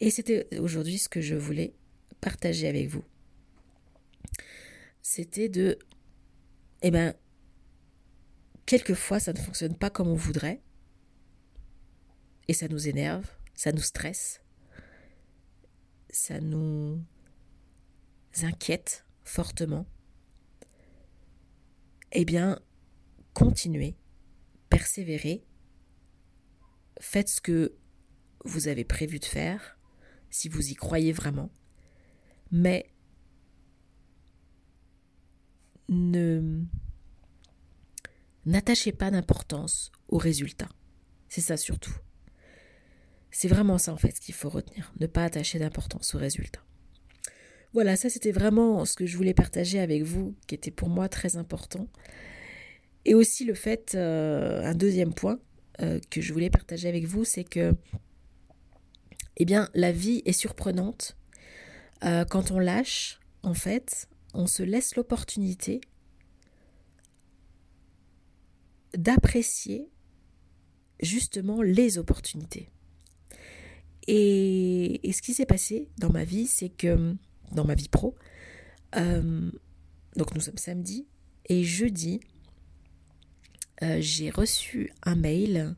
Et 0.00 0.10
c'était 0.10 0.46
aujourd'hui 0.58 0.98
ce 0.98 1.08
que 1.08 1.20
je 1.20 1.34
voulais 1.34 1.74
partager 2.20 2.68
avec 2.68 2.88
vous. 2.88 3.04
C'était 5.00 5.48
de, 5.48 5.78
eh 6.82 6.90
bien, 6.90 7.14
quelquefois 8.66 9.20
ça 9.20 9.32
ne 9.32 9.38
fonctionne 9.38 9.76
pas 9.76 9.90
comme 9.90 10.08
on 10.08 10.14
voudrait, 10.14 10.60
et 12.48 12.52
ça 12.52 12.68
nous 12.68 12.88
énerve, 12.88 13.30
ça 13.54 13.72
nous 13.72 13.80
stresse, 13.80 14.42
ça 16.10 16.40
nous 16.40 17.02
inquiète 18.42 19.04
fortement. 19.24 19.86
Eh 22.12 22.24
bien, 22.24 22.60
continuez, 23.34 23.96
persévérez, 24.70 25.44
faites 27.00 27.28
ce 27.28 27.40
que 27.40 27.74
vous 28.44 28.68
avez 28.68 28.84
prévu 28.84 29.18
de 29.18 29.24
faire, 29.24 29.78
si 30.30 30.48
vous 30.48 30.70
y 30.70 30.74
croyez 30.74 31.12
vraiment, 31.12 31.50
mais 32.50 32.90
ne 35.88 36.62
n'attachez 38.46 38.92
pas 38.92 39.10
d'importance 39.10 39.90
au 40.08 40.18
résultat. 40.18 40.68
C'est 41.28 41.40
ça 41.40 41.56
surtout. 41.56 41.94
C'est 43.30 43.48
vraiment 43.48 43.78
ça 43.78 43.92
en 43.92 43.96
fait 43.96 44.16
ce 44.16 44.20
qu'il 44.20 44.34
faut 44.34 44.48
retenir, 44.48 44.92
ne 45.00 45.06
pas 45.06 45.24
attacher 45.24 45.58
d'importance 45.58 46.14
au 46.14 46.18
résultat. 46.18 46.62
Voilà, 47.74 47.96
ça 47.96 48.08
c'était 48.08 48.32
vraiment 48.32 48.84
ce 48.86 48.94
que 48.94 49.04
je 49.04 49.16
voulais 49.16 49.34
partager 49.34 49.78
avec 49.78 50.02
vous, 50.02 50.34
qui 50.46 50.54
était 50.54 50.70
pour 50.70 50.88
moi 50.88 51.08
très 51.08 51.36
important. 51.36 51.88
Et 53.04 53.14
aussi 53.14 53.44
le 53.44 53.54
fait, 53.54 53.94
euh, 53.94 54.64
un 54.64 54.74
deuxième 54.74 55.12
point 55.12 55.38
euh, 55.80 56.00
que 56.10 56.20
je 56.20 56.32
voulais 56.32 56.50
partager 56.50 56.88
avec 56.88 57.04
vous, 57.04 57.24
c'est 57.24 57.44
que, 57.44 57.74
eh 59.36 59.44
bien, 59.44 59.68
la 59.74 59.92
vie 59.92 60.22
est 60.24 60.32
surprenante. 60.32 61.16
Euh, 62.04 62.24
quand 62.24 62.50
on 62.50 62.58
lâche, 62.58 63.20
en 63.42 63.54
fait, 63.54 64.08
on 64.34 64.46
se 64.46 64.62
laisse 64.62 64.96
l'opportunité 64.96 65.80
d'apprécier 68.96 69.88
justement 71.00 71.62
les 71.62 71.98
opportunités. 71.98 72.70
Et, 74.08 75.00
ce 75.12 75.22
qui 75.22 75.34
s'est 75.34 75.46
passé 75.46 75.88
dans 75.98 76.10
ma 76.10 76.24
vie, 76.24 76.46
c'est 76.46 76.70
que, 76.70 77.14
dans 77.52 77.64
ma 77.64 77.74
vie 77.74 77.88
pro, 77.88 78.16
euh, 78.96 79.50
donc 80.16 80.34
nous 80.34 80.40
sommes 80.40 80.58
samedi, 80.58 81.06
et 81.46 81.62
jeudi, 81.62 82.20
euh, 83.82 83.98
j'ai 84.00 84.30
reçu 84.30 84.92
un 85.02 85.14
mail 85.14 85.74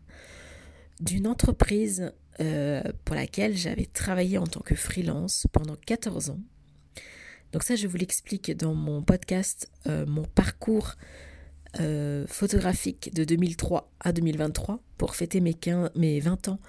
d'une 1.00 1.26
entreprise 1.26 2.12
euh, 2.40 2.82
pour 3.04 3.16
laquelle 3.16 3.56
j'avais 3.56 3.86
travaillé 3.86 4.38
en 4.38 4.46
tant 4.46 4.60
que 4.60 4.74
freelance 4.74 5.46
pendant 5.52 5.76
14 5.76 6.30
ans. 6.30 6.40
Donc 7.52 7.62
ça, 7.62 7.74
je 7.74 7.86
vous 7.86 7.96
l'explique 7.96 8.56
dans 8.56 8.74
mon 8.74 9.02
podcast, 9.02 9.68
mon 9.86 10.22
parcours 10.22 10.94
photographique 12.28 13.12
de 13.12 13.24
2003 13.24 13.90
à 13.98 14.12
2023 14.12 14.80
pour 14.98 15.16
fêter 15.16 15.40
mes, 15.40 15.54
15, 15.54 15.90
mes 15.96 16.20
20 16.20 16.48
ans 16.48 16.60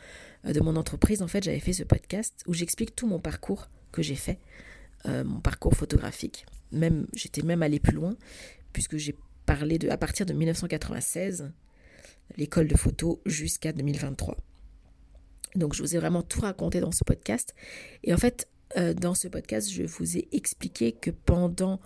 de 0.44 0.60
mon 0.60 0.76
entreprise, 0.76 1.22
en 1.22 1.28
fait, 1.28 1.44
j'avais 1.44 1.60
fait 1.60 1.74
ce 1.74 1.84
podcast 1.84 2.44
où 2.48 2.54
j'explique 2.54 2.96
tout 2.96 3.08
mon 3.08 3.20
parcours 3.20 3.70
que 3.92 4.02
j'ai 4.02 4.16
fait, 4.16 4.40
euh, 5.06 5.24
mon 5.24 5.40
parcours 5.40 5.74
photographique. 5.74 6.46
Même, 6.72 7.08
j'étais 7.14 7.42
même 7.44 7.62
allé 7.62 7.80
plus 7.80 7.94
loin, 7.96 8.16
puisque 8.74 8.98
j'ai 8.98 9.16
parlé 9.55 9.77
de, 9.77 9.89
à 9.89 9.98
partir 9.98 10.25
de 10.25 10.31
1996, 10.31 11.51
l'école 12.38 12.70
de 12.70 12.77
photo 12.77 13.22
jusqu'à 13.25 13.74
2023. 13.74 14.38
Donc, 15.55 15.74
je 15.74 15.81
vous 15.81 15.93
ai 15.93 16.00
vraiment 16.00 16.22
tout 16.22 16.39
raconté 16.39 16.79
dans 16.79 16.93
ce 16.93 17.03
podcast. 17.03 17.53
Et 18.05 18.13
en 18.13 18.17
fait, 18.17 18.48
euh, 18.77 18.93
dans 18.93 19.13
ce 19.13 19.27
podcast, 19.27 19.70
je 19.70 19.84
vous 19.84 20.17
ai 20.17 20.29
expliqué 20.31 20.93
que 20.93 21.12
pendant 21.12 21.81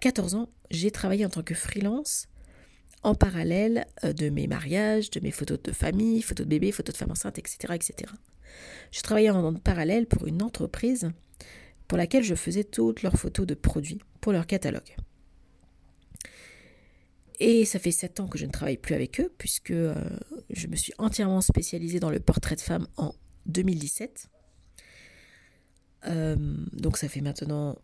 14 0.00 0.34
ans, 0.34 0.50
j'ai 0.70 0.90
travaillé 0.90 1.24
en 1.24 1.30
tant 1.30 1.42
que 1.42 1.54
freelance 1.54 2.28
en 3.02 3.14
parallèle 3.14 3.86
euh, 4.04 4.12
de 4.12 4.28
mes 4.28 4.46
mariages, 4.46 5.08
de 5.08 5.20
mes 5.20 5.30
photos 5.30 5.62
de 5.62 5.72
famille, 5.72 6.20
photos 6.20 6.44
de 6.44 6.50
bébé, 6.50 6.70
photos 6.70 6.92
de 6.92 6.98
femme 6.98 7.12
enceinte, 7.12 7.38
etc. 7.38 7.72
etc. 7.72 8.12
Je 8.90 9.00
travaillais 9.00 9.30
en 9.30 9.54
parallèle 9.54 10.06
pour 10.06 10.26
une 10.26 10.42
entreprise 10.42 11.10
pour 11.88 11.96
laquelle 11.96 12.24
je 12.24 12.34
faisais 12.34 12.64
toutes 12.64 13.02
leurs 13.02 13.16
photos 13.16 13.46
de 13.46 13.54
produits 13.54 14.02
pour 14.20 14.32
leur 14.32 14.46
catalogue. 14.46 14.94
Et 17.40 17.64
ça 17.64 17.78
fait 17.78 17.90
sept 17.90 18.20
ans 18.20 18.28
que 18.28 18.38
je 18.38 18.46
ne 18.46 18.52
travaille 18.52 18.76
plus 18.76 18.94
avec 18.94 19.20
eux, 19.20 19.32
puisque 19.38 19.72
euh, 19.72 19.94
je 20.50 20.66
me 20.68 20.76
suis 20.76 20.92
entièrement 20.98 21.40
spécialisée 21.40 22.00
dans 22.00 22.10
le 22.10 22.20
portrait 22.20 22.56
de 22.56 22.60
femme 22.60 22.86
en 22.96 23.14
2017. 23.46 24.28
Euh, 26.06 26.36
donc 26.72 26.98
ça 26.98 27.08
fait 27.08 27.22
maintenant 27.22 27.78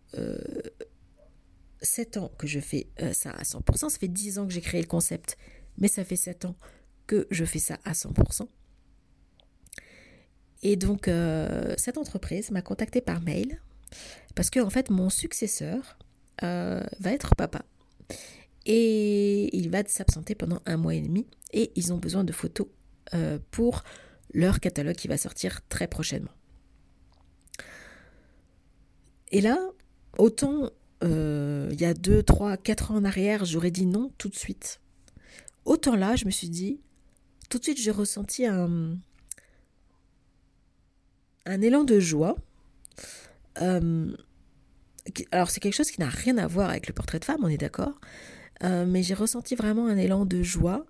7 1.82 2.16
ans 2.18 2.30
que 2.38 2.46
je 2.46 2.60
fais 2.60 2.88
euh, 3.00 3.12
ça 3.12 3.30
à 3.30 3.42
100%. 3.42 3.88
Ça 3.88 3.98
fait 3.98 4.08
10 4.08 4.38
ans 4.38 4.46
que 4.46 4.52
j'ai 4.52 4.60
créé 4.60 4.80
le 4.80 4.86
concept, 4.86 5.36
mais 5.78 5.88
ça 5.88 6.04
fait 6.04 6.16
7 6.16 6.44
ans 6.44 6.56
que 7.06 7.26
je 7.30 7.44
fais 7.44 7.58
ça 7.58 7.78
à 7.84 7.92
100%. 7.92 8.46
Et 10.62 10.76
donc, 10.76 11.08
euh, 11.08 11.74
cette 11.78 11.96
entreprise 11.96 12.50
m'a 12.50 12.62
contacté 12.62 13.00
par 13.00 13.22
mail 13.22 13.60
parce 14.34 14.50
que, 14.50 14.68
fait, 14.68 14.90
mon 14.90 15.08
successeur 15.08 15.98
euh, 16.42 16.84
va 17.00 17.12
être 17.12 17.34
papa. 17.34 17.64
Et 18.66 19.56
il 19.56 19.70
va 19.70 19.82
s'absenter 19.86 20.34
pendant 20.34 20.60
un 20.66 20.76
mois 20.76 20.94
et 20.94 21.00
demi. 21.00 21.26
Et 21.52 21.72
ils 21.76 21.92
ont 21.92 21.98
besoin 21.98 22.24
de 22.24 22.32
photos 22.32 22.66
pour 23.50 23.82
leur 24.32 24.60
catalogue 24.60 24.94
qui 24.94 25.08
va 25.08 25.16
sortir 25.16 25.66
très 25.68 25.88
prochainement. 25.88 26.30
Et 29.32 29.40
là, 29.40 29.58
autant 30.18 30.70
euh, 31.02 31.68
il 31.72 31.80
y 31.80 31.84
a 31.84 31.94
2, 31.94 32.22
3, 32.22 32.56
4 32.56 32.90
ans 32.90 32.96
en 32.96 33.04
arrière, 33.04 33.44
j'aurais 33.44 33.70
dit 33.70 33.86
non 33.86 34.12
tout 34.18 34.28
de 34.28 34.34
suite. 34.34 34.80
Autant 35.64 35.96
là, 35.96 36.16
je 36.16 36.26
me 36.26 36.30
suis 36.30 36.48
dit, 36.48 36.80
tout 37.48 37.58
de 37.58 37.64
suite, 37.64 37.80
j'ai 37.80 37.90
ressenti 37.90 38.46
un, 38.46 38.96
un 41.46 41.62
élan 41.62 41.84
de 41.84 42.00
joie. 42.00 42.36
Euh, 43.60 44.14
alors, 45.30 45.50
c'est 45.50 45.60
quelque 45.60 45.74
chose 45.74 45.90
qui 45.90 46.00
n'a 46.00 46.08
rien 46.08 46.38
à 46.38 46.46
voir 46.46 46.70
avec 46.70 46.86
le 46.86 46.92
portrait 46.92 47.18
de 47.18 47.24
femme, 47.24 47.40
on 47.42 47.48
est 47.48 47.58
d'accord. 47.58 47.98
Euh, 48.62 48.84
mais 48.86 49.02
j'ai 49.02 49.14
ressenti 49.14 49.54
vraiment 49.54 49.86
un 49.86 49.96
élan 49.96 50.24
de 50.24 50.42
joie, 50.42 50.86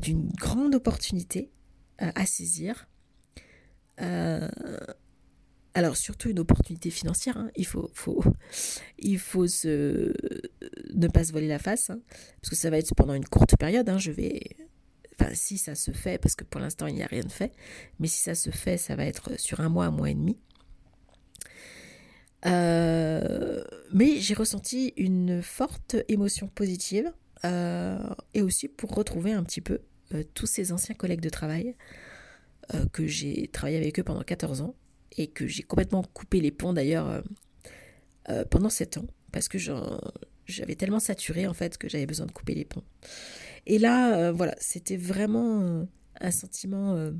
d'une 0.00 0.28
grande 0.30 0.74
opportunité 0.74 1.50
à 1.98 2.24
saisir. 2.26 2.88
Alors 5.74 5.96
surtout 5.96 6.28
une 6.28 6.38
opportunité 6.38 6.90
financière, 6.90 7.36
hein. 7.38 7.50
il 7.56 7.66
faut, 7.66 7.90
faut, 7.94 8.22
il 8.98 9.18
faut 9.18 9.44
ne 9.44 11.08
pas 11.08 11.24
se 11.24 11.32
voler 11.32 11.48
la 11.48 11.58
face, 11.58 11.88
hein. 11.88 12.00
parce 12.40 12.50
que 12.50 12.56
ça 12.56 12.68
va 12.68 12.76
être 12.76 12.94
pendant 12.94 13.14
une 13.14 13.24
courte 13.24 13.56
période. 13.56 13.88
Hein. 13.88 13.98
je 13.98 14.10
vais, 14.10 14.40
enfin 15.14 15.30
si 15.34 15.56
ça 15.56 15.74
se 15.74 15.90
fait, 15.90 16.18
parce 16.18 16.34
que 16.34 16.44
pour 16.44 16.60
l'instant 16.60 16.86
il 16.86 16.94
n'y 16.94 17.02
a 17.02 17.06
rien 17.06 17.22
de 17.22 17.32
fait, 17.32 17.52
mais 18.00 18.06
si 18.06 18.20
ça 18.20 18.34
se 18.34 18.50
fait, 18.50 18.76
ça 18.76 18.96
va 18.96 19.06
être 19.06 19.40
sur 19.40 19.60
un 19.60 19.70
mois, 19.70 19.86
un 19.86 19.90
mois 19.90 20.10
et 20.10 20.14
demi. 20.14 20.36
Euh, 22.44 23.62
mais 23.92 24.20
j'ai 24.20 24.34
ressenti 24.34 24.92
une 24.96 25.42
forte 25.42 25.96
émotion 26.08 26.48
positive 26.48 27.12
euh, 27.44 27.98
et 28.34 28.42
aussi 28.42 28.68
pour 28.68 28.94
retrouver 28.94 29.32
un 29.32 29.42
petit 29.42 29.60
peu 29.60 29.80
euh, 30.14 30.22
tous 30.34 30.46
ces 30.46 30.72
anciens 30.72 30.94
collègues 30.94 31.20
de 31.20 31.30
travail 31.30 31.76
que 32.92 33.06
j'ai 33.06 33.48
travaillé 33.48 33.76
avec 33.76 33.98
eux 33.98 34.02
pendant 34.02 34.22
14 34.22 34.62
ans 34.62 34.74
et 35.16 35.26
que 35.28 35.46
j'ai 35.46 35.62
complètement 35.62 36.02
coupé 36.02 36.40
les 36.40 36.50
ponts 36.50 36.72
d'ailleurs 36.72 37.08
euh, 37.08 37.20
euh, 38.30 38.44
pendant 38.44 38.70
7 38.70 38.98
ans 38.98 39.06
parce 39.30 39.48
que 39.48 39.58
j'avais 40.46 40.74
tellement 40.74 41.00
saturé 41.00 41.46
en 41.46 41.54
fait 41.54 41.78
que 41.78 41.88
j'avais 41.88 42.06
besoin 42.06 42.26
de 42.26 42.32
couper 42.32 42.54
les 42.54 42.64
ponts. 42.64 42.84
Et 43.66 43.78
là, 43.78 44.16
euh, 44.16 44.32
voilà, 44.32 44.54
c'était 44.58 44.96
vraiment 44.96 45.86
un 46.20 46.30
sentiment 46.30 47.12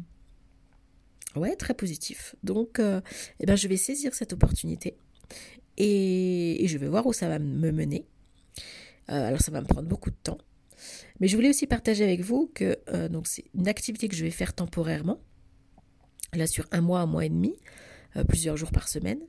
ouais, 1.36 1.56
très 1.56 1.74
positif. 1.74 2.34
Donc, 2.42 2.80
eh 2.80 3.46
ben, 3.46 3.56
je 3.56 3.68
vais 3.68 3.76
saisir 3.76 4.14
cette 4.14 4.32
opportunité 4.32 4.96
et, 5.76 6.64
je 6.66 6.78
vais 6.78 6.88
voir 6.88 7.06
où 7.06 7.12
ça 7.12 7.28
va 7.28 7.38
me 7.38 7.70
mener. 7.72 8.06
alors, 9.08 9.40
ça 9.40 9.50
va 9.50 9.60
me 9.60 9.66
prendre 9.66 9.88
beaucoup 9.88 10.10
de 10.10 10.16
temps. 10.22 10.38
Mais 11.20 11.28
je 11.28 11.36
voulais 11.36 11.50
aussi 11.50 11.66
partager 11.66 12.04
avec 12.04 12.20
vous 12.20 12.50
que 12.54 12.76
donc 13.08 13.26
c'est 13.26 13.44
une 13.54 13.68
activité 13.68 14.08
que 14.08 14.16
je 14.16 14.24
vais 14.24 14.30
faire 14.30 14.54
temporairement 14.54 15.20
là 16.34 16.46
sur 16.46 16.66
un 16.70 16.80
mois, 16.80 17.00
un 17.00 17.06
mois 17.06 17.24
et 17.24 17.28
demi, 17.28 17.56
euh, 18.16 18.24
plusieurs 18.24 18.56
jours 18.56 18.70
par 18.70 18.88
semaine. 18.88 19.20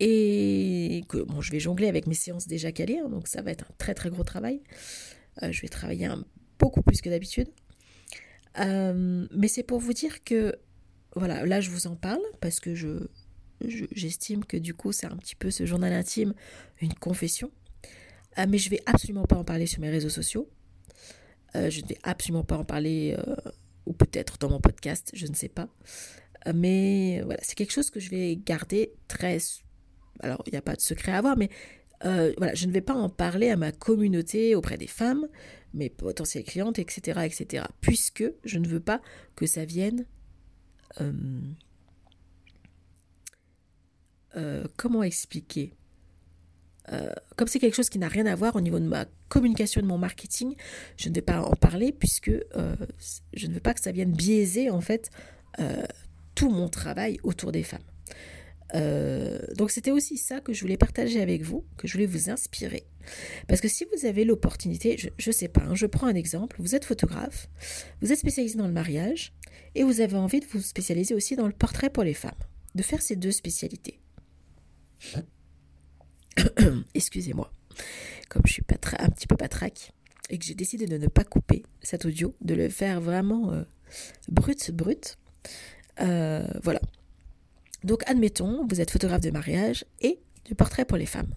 Et 0.00 1.04
que 1.08 1.18
bon, 1.18 1.40
je 1.40 1.50
vais 1.50 1.58
jongler 1.58 1.88
avec 1.88 2.06
mes 2.06 2.14
séances 2.14 2.46
déjà 2.46 2.70
calées, 2.70 2.98
hein, 2.98 3.08
donc 3.08 3.26
ça 3.26 3.42
va 3.42 3.50
être 3.50 3.64
un 3.68 3.74
très 3.78 3.94
très 3.94 4.10
gros 4.10 4.22
travail. 4.22 4.62
Euh, 5.42 5.50
je 5.50 5.60
vais 5.62 5.68
travailler 5.68 6.08
beaucoup 6.58 6.82
plus 6.82 7.00
que 7.00 7.10
d'habitude. 7.10 7.48
Euh, 8.60 9.26
mais 9.32 9.48
c'est 9.48 9.64
pour 9.64 9.80
vous 9.80 9.92
dire 9.92 10.22
que, 10.22 10.54
voilà, 11.16 11.44
là 11.46 11.60
je 11.60 11.70
vous 11.70 11.86
en 11.88 11.96
parle 11.96 12.22
parce 12.40 12.60
que 12.60 12.74
je, 12.74 13.08
j'estime 13.60 14.44
que 14.44 14.56
du 14.56 14.74
coup 14.74 14.92
c'est 14.92 15.06
un 15.06 15.16
petit 15.16 15.34
peu 15.34 15.50
ce 15.50 15.66
journal 15.66 15.92
intime, 15.92 16.34
une 16.80 16.94
confession. 16.94 17.50
mais 18.48 18.58
je 18.58 18.70
vais 18.70 18.80
absolument 18.86 19.24
pas 19.24 19.36
en 19.36 19.44
parler 19.44 19.66
sur 19.66 19.80
mes 19.80 19.90
réseaux 19.90 20.08
sociaux. 20.08 20.48
je 21.54 21.80
ne 21.80 21.86
vais 21.88 21.98
absolument 22.02 22.44
pas 22.44 22.56
en 22.56 22.64
parler, 22.64 23.16
ou 23.86 23.92
peut-être 23.92 24.38
dans 24.38 24.50
mon 24.50 24.60
podcast, 24.60 25.10
je 25.14 25.26
ne 25.26 25.34
sais 25.34 25.48
pas. 25.48 25.68
mais 26.54 27.20
voilà, 27.24 27.40
c'est 27.42 27.54
quelque 27.54 27.72
chose 27.72 27.90
que 27.90 28.00
je 28.00 28.10
vais 28.10 28.36
garder 28.36 28.92
très... 29.08 29.38
Alors, 30.20 30.42
il 30.46 30.52
n'y 30.52 30.58
a 30.58 30.62
pas 30.62 30.74
de 30.74 30.80
secret 30.80 31.12
à 31.12 31.18
avoir, 31.18 31.36
mais 31.36 31.50
voilà, 32.02 32.54
je 32.54 32.66
ne 32.66 32.72
vais 32.72 32.80
pas 32.80 32.94
en 32.94 33.08
parler 33.08 33.50
à 33.50 33.56
ma 33.56 33.72
communauté 33.72 34.54
auprès 34.54 34.78
des 34.78 34.86
femmes, 34.86 35.26
mes 35.74 35.90
potentielles 35.90 36.44
clientes, 36.44 36.78
etc., 36.78 37.20
etc., 37.24 37.64
puisque 37.80 38.24
je 38.44 38.58
ne 38.58 38.68
veux 38.68 38.80
pas 38.80 39.00
que 39.36 39.46
ça 39.46 39.64
vienne 39.64 40.06
euh, 44.36 44.64
comment 44.76 45.02
expliquer? 45.02 45.74
Euh, 46.92 47.12
comme 47.36 47.48
c'est 47.48 47.58
quelque 47.58 47.74
chose 47.74 47.90
qui 47.90 47.98
n'a 47.98 48.08
rien 48.08 48.26
à 48.26 48.34
voir 48.34 48.56
au 48.56 48.60
niveau 48.60 48.78
de 48.78 48.86
ma 48.86 49.04
communication, 49.28 49.82
de 49.82 49.86
mon 49.86 49.98
marketing, 49.98 50.54
je 50.96 51.08
ne 51.08 51.14
vais 51.14 51.22
pas 51.22 51.42
en 51.42 51.54
parler 51.54 51.92
puisque 51.92 52.30
euh, 52.30 52.76
je 53.34 53.46
ne 53.46 53.54
veux 53.54 53.60
pas 53.60 53.74
que 53.74 53.80
ça 53.80 53.92
vienne 53.92 54.12
biaiser 54.12 54.70
en 54.70 54.80
fait 54.80 55.10
tout 56.36 56.50
mon 56.50 56.68
travail 56.68 57.18
autour 57.24 57.50
des 57.50 57.64
femmes. 57.64 57.82
donc 59.56 59.72
c'était 59.72 59.90
aussi 59.90 60.16
ça 60.16 60.40
que 60.40 60.52
je 60.52 60.60
voulais 60.60 60.76
partager 60.76 61.20
avec 61.20 61.42
vous, 61.42 61.64
que 61.76 61.88
je 61.88 61.94
voulais 61.94 62.06
vous 62.06 62.30
inspirer. 62.30 62.84
Parce 63.48 63.60
que 63.60 63.66
si 63.66 63.84
vous 63.92 64.06
avez 64.06 64.24
l'opportunité, 64.24 64.96
je 64.96 65.28
ne 65.28 65.32
sais 65.32 65.48
pas, 65.48 65.62
hein, 65.62 65.74
je 65.74 65.86
prends 65.86 66.06
un 66.06 66.14
exemple, 66.14 66.56
vous 66.60 66.76
êtes 66.76 66.84
photographe, 66.84 67.48
vous 68.00 68.12
êtes 68.12 68.18
spécialisé 68.18 68.56
dans 68.56 68.68
le 68.68 68.72
mariage 68.72 69.32
et 69.74 69.82
vous 69.82 70.00
avez 70.00 70.16
envie 70.16 70.40
de 70.40 70.46
vous 70.46 70.60
spécialiser 70.60 71.14
aussi 71.14 71.34
dans 71.34 71.46
le 71.46 71.52
portrait 71.52 71.90
pour 71.90 72.04
les 72.04 72.14
femmes, 72.14 72.30
de 72.74 72.82
faire 72.82 73.02
ces 73.02 73.16
deux 73.16 73.32
spécialités. 73.32 73.98
Excusez-moi, 76.94 77.52
comme 78.28 78.42
je 78.46 78.52
suis 78.52 78.64
un 78.98 79.08
petit 79.08 79.26
peu 79.26 79.36
patraque 79.36 79.92
et 80.30 80.38
que 80.38 80.44
j'ai 80.44 80.54
décidé 80.54 80.86
de 80.86 80.98
ne 80.98 81.06
pas 81.06 81.24
couper 81.24 81.64
cet 81.82 82.04
audio, 82.04 82.34
de 82.40 82.54
le 82.54 82.68
faire 82.68 83.00
vraiment 83.00 83.52
euh, 83.52 83.64
brut, 84.28 84.70
brut. 84.70 85.18
Euh, 86.00 86.46
voilà. 86.62 86.80
Donc, 87.84 88.02
admettons, 88.06 88.66
vous 88.66 88.80
êtes 88.80 88.90
photographe 88.90 89.20
de 89.20 89.30
mariage 89.30 89.84
et 90.00 90.20
du 90.44 90.54
portrait 90.54 90.84
pour 90.84 90.96
les 90.96 91.06
femmes. 91.06 91.32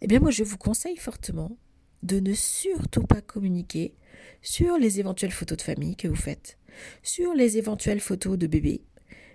Eh 0.00 0.06
bien, 0.06 0.20
moi, 0.20 0.30
je 0.30 0.44
vous 0.44 0.58
conseille 0.58 0.96
fortement 0.96 1.56
de 2.02 2.20
ne 2.20 2.32
surtout 2.32 3.02
pas 3.02 3.20
communiquer 3.20 3.94
sur 4.40 4.76
les 4.78 5.00
éventuelles 5.00 5.32
photos 5.32 5.58
de 5.58 5.62
famille 5.62 5.96
que 5.96 6.08
vous 6.08 6.16
faites, 6.16 6.58
sur 7.02 7.32
les 7.34 7.58
éventuelles 7.58 8.00
photos 8.00 8.38
de 8.38 8.46
bébés, 8.46 8.82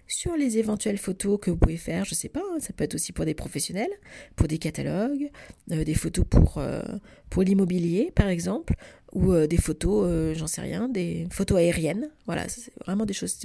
sur 0.07 0.35
les 0.35 0.57
éventuelles 0.57 0.97
photos 0.97 1.39
que 1.39 1.51
vous 1.51 1.57
pouvez 1.57 1.77
faire, 1.77 2.05
je 2.05 2.15
sais 2.15 2.29
pas, 2.29 2.41
hein, 2.53 2.59
ça 2.59 2.73
peut 2.73 2.83
être 2.83 2.95
aussi 2.95 3.11
pour 3.11 3.25
des 3.25 3.33
professionnels, 3.33 3.91
pour 4.35 4.47
des 4.47 4.57
catalogues, 4.57 5.29
euh, 5.71 5.83
des 5.83 5.93
photos 5.93 6.25
pour, 6.29 6.57
euh, 6.57 6.81
pour 7.29 7.43
l'immobilier 7.43 8.11
par 8.15 8.27
exemple, 8.29 8.75
ou 9.11 9.33
euh, 9.33 9.47
des 9.47 9.57
photos, 9.57 10.35
j'en 10.37 10.47
sais 10.47 10.61
rien, 10.61 10.87
des 10.87 11.27
photos 11.31 11.57
aériennes, 11.57 12.09
voilà, 12.25 12.47
c'est 12.47 12.71
vraiment 12.85 13.05
des 13.05 13.13
choses, 13.13 13.37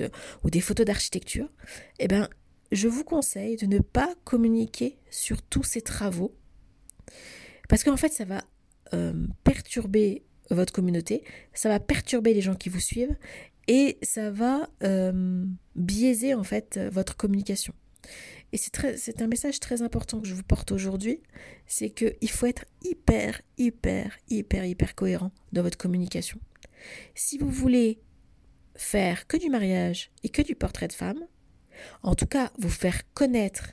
ou 0.45 0.50
des 0.50 0.61
photos 0.61 0.87
d'architecture, 0.87 1.49
eh 1.99 2.09
bien, 2.09 2.28
je 2.71 2.88
vous 2.88 3.04
conseille 3.04 3.57
de 3.57 3.66
ne 3.66 3.78
pas 3.78 4.14
communiquer 4.25 4.99
sur 5.11 5.42
tous 5.42 5.64
ces 5.64 5.83
travaux, 5.83 6.35
parce 7.69 7.85
qu'en 7.85 7.97
fait, 7.97 8.12
ça 8.12 8.25
va 8.25 8.42
perturber 9.42 10.23
votre 10.50 10.73
communauté, 10.73 11.25
ça 11.54 11.69
va 11.69 11.81
perturber 11.81 12.35
les 12.35 12.42
gens 12.42 12.54
qui 12.54 12.69
vous 12.69 12.81
suivent, 12.81 13.16
et 13.69 13.99
ça 14.02 14.31
va 14.31 14.69
euh, 14.83 15.45
biaiser 15.75 16.35
en 16.35 16.45
fait 16.45 16.78
votre 16.90 17.16
communication. 17.16 17.75
Et 18.52 18.59
c'est 18.59 19.23
un 19.23 19.26
message 19.28 19.61
très 19.61 19.81
important 19.81 20.21
que 20.21 20.28
je 20.28 20.35
vous 20.35 20.42
porte 20.42 20.73
aujourd'hui, 20.73 21.21
c'est 21.66 21.90
qu'il 21.90 22.31
faut 22.31 22.47
être 22.47 22.66
hyper, 22.83 23.40
hyper, 23.57 24.19
hyper, 24.28 24.66
hyper 24.66 24.95
cohérent 24.95 25.33
dans 25.52 25.62
votre 25.62 25.78
communication. 25.78 26.38
Si 27.14 27.38
vous 27.38 27.49
voulez 27.49 28.02
faire 28.76 29.26
que 29.26 29.38
du 29.38 29.49
mariage 29.49 30.11
et 30.22 30.29
que 30.29 30.42
du 30.42 30.55
portrait 30.55 30.88
de 30.88 30.92
femme, 30.92 31.27
en 32.03 32.14
tout 32.14 32.27
cas 32.27 32.53
vous 32.59 32.68
faire 32.68 33.11
connaître 33.14 33.70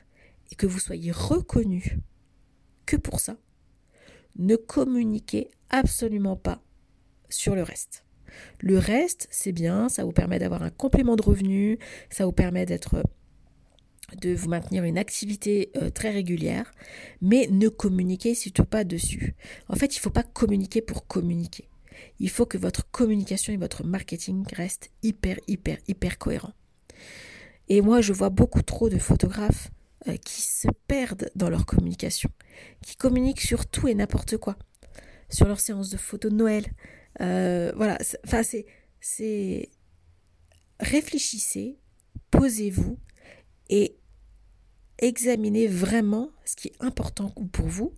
et 0.50 0.54
que 0.54 0.66
vous 0.66 0.78
soyez 0.78 1.12
reconnu 1.12 1.98
que 2.86 2.96
pour 2.96 3.20
ça, 3.20 3.36
ne 4.36 4.56
communiquez 4.56 5.50
absolument 5.68 6.36
pas 6.36 6.62
sur 7.28 7.54
le 7.54 7.62
reste. 7.62 8.04
Le 8.60 8.78
reste, 8.78 9.28
c'est 9.30 9.52
bien, 9.52 9.88
ça 9.88 10.04
vous 10.04 10.12
permet 10.12 10.38
d'avoir 10.38 10.62
un 10.62 10.70
complément 10.70 11.16
de 11.16 11.22
revenu, 11.22 11.78
ça 12.10 12.24
vous 12.24 12.32
permet 12.32 12.66
d'être 12.66 13.02
de 14.20 14.34
vous 14.34 14.48
maintenir 14.48 14.84
une 14.84 14.98
activité 14.98 15.70
euh, 15.76 15.90
très 15.90 16.10
régulière, 16.10 16.72
mais 17.20 17.48
ne 17.50 17.68
communiquez 17.68 18.34
surtout 18.34 18.64
pas 18.64 18.84
dessus. 18.84 19.34
En 19.68 19.76
fait, 19.76 19.94
il 19.94 19.98
ne 19.98 20.02
faut 20.02 20.10
pas 20.10 20.22
communiquer 20.22 20.82
pour 20.82 21.06
communiquer. 21.06 21.68
Il 22.18 22.30
faut 22.30 22.46
que 22.46 22.58
votre 22.58 22.90
communication 22.90 23.52
et 23.52 23.56
votre 23.56 23.84
marketing 23.84 24.44
restent 24.54 24.90
hyper, 25.02 25.36
hyper, 25.46 25.78
hyper 25.86 26.18
cohérents. 26.18 26.54
Et 27.68 27.82
moi, 27.82 28.00
je 28.00 28.12
vois 28.12 28.30
beaucoup 28.30 28.62
trop 28.62 28.88
de 28.88 28.98
photographes 28.98 29.70
euh, 30.08 30.16
qui 30.16 30.42
se 30.42 30.68
perdent 30.86 31.30
dans 31.36 31.50
leur 31.50 31.66
communication, 31.66 32.30
qui 32.84 32.96
communiquent 32.96 33.40
sur 33.40 33.66
tout 33.66 33.86
et 33.86 33.94
n'importe 33.94 34.38
quoi, 34.38 34.56
sur 35.28 35.46
leur 35.46 35.60
séance 35.60 35.90
de 35.90 35.96
photos 35.96 36.32
de 36.32 36.36
Noël, 36.36 36.64
euh, 37.20 37.72
voilà, 37.76 37.98
enfin 38.24 38.42
c'est, 38.42 39.68
réfléchissez, 40.78 41.78
posez-vous 42.30 42.98
et 43.68 43.98
examinez 44.98 45.66
vraiment 45.66 46.30
ce 46.44 46.56
qui 46.56 46.68
est 46.68 46.76
important 46.80 47.30
pour 47.52 47.66
vous 47.66 47.94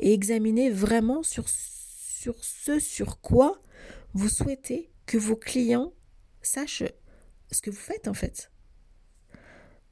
et 0.00 0.12
examinez 0.12 0.70
vraiment 0.70 1.22
sur, 1.22 1.48
sur 1.48 2.44
ce 2.44 2.78
sur 2.78 3.20
quoi 3.20 3.60
vous 4.12 4.28
souhaitez 4.28 4.90
que 5.06 5.18
vos 5.18 5.36
clients 5.36 5.92
sachent 6.42 6.84
ce 7.50 7.60
que 7.60 7.70
vous 7.70 7.76
faites 7.76 8.08
en 8.08 8.14
fait. 8.14 8.50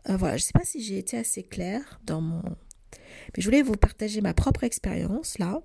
Euh, 0.08 0.16
voilà, 0.16 0.36
je 0.36 0.42
ne 0.42 0.46
sais 0.46 0.52
pas 0.52 0.64
si 0.64 0.82
j'ai 0.82 0.98
été 0.98 1.16
assez 1.16 1.42
claire 1.42 2.00
dans 2.04 2.20
mon... 2.20 2.42
Mais 2.42 3.38
je 3.38 3.44
voulais 3.44 3.62
vous 3.62 3.76
partager 3.76 4.20
ma 4.20 4.34
propre 4.34 4.64
expérience 4.64 5.38
là 5.38 5.62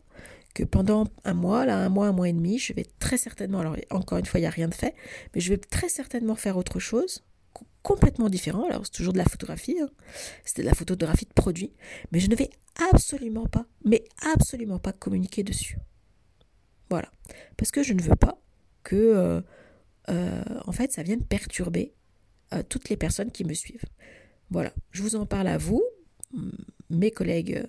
que 0.58 0.64
pendant 0.64 1.06
un 1.24 1.36
mois, 1.36 1.68
là, 1.68 1.78
un 1.78 1.90
mois, 1.90 2.08
un 2.08 2.12
mois 2.12 2.28
et 2.28 2.34
demi, 2.34 2.58
je 2.58 2.74
vais 2.74 2.88
très 2.98 3.20
certainement, 3.20 3.60
alors 3.60 3.76
encore 3.92 4.18
une 4.18 4.26
fois, 4.26 4.40
il 4.40 4.44
n'y 4.44 4.48
a 4.48 4.52
rien 4.52 4.68
de 4.68 4.74
fait, 4.74 4.96
mais 5.36 5.42
je 5.42 5.50
vais 5.50 5.58
très 5.58 5.88
certainement 5.88 6.34
faire 6.34 6.58
autre 6.58 6.80
chose, 6.80 7.24
complètement 7.84 8.28
différent. 8.28 8.66
Alors, 8.68 8.84
c'est 8.84 8.92
toujours 8.92 9.14
de 9.14 9.20
la 9.20 9.26
photographie, 9.26 9.78
hein. 9.80 9.90
c'était 10.46 10.64
de 10.64 10.68
la 10.68 10.74
photographie 10.74 11.26
de 11.26 11.34
produit, 11.34 11.74
mais 12.12 12.20
je 12.20 12.28
ne 12.28 12.36
vais 12.36 12.50
absolument 12.92 13.46
pas, 13.46 13.68
mais 13.86 14.04
absolument 14.34 14.80
pas 14.80 14.94
communiquer 14.94 15.44
dessus. 15.44 15.78
Voilà. 16.90 17.12
Parce 17.56 17.70
que 17.70 17.84
je 17.84 17.94
ne 17.94 18.02
veux 18.02 18.16
pas 18.16 18.42
que, 18.82 18.96
euh, 18.96 19.42
euh, 20.10 20.44
en 20.66 20.72
fait, 20.72 20.92
ça 20.92 21.04
vienne 21.04 21.24
perturber 21.24 21.94
euh, 22.56 22.64
toutes 22.68 22.90
les 22.90 22.98
personnes 22.98 23.30
qui 23.30 23.44
me 23.44 23.54
suivent. 23.54 23.86
Voilà. 24.50 24.74
Je 24.90 25.04
vous 25.04 25.16
en 25.16 25.28
parle 25.28 25.50
à 25.50 25.60
vous, 25.60 25.84
mes 26.90 27.12
collègues 27.12 27.68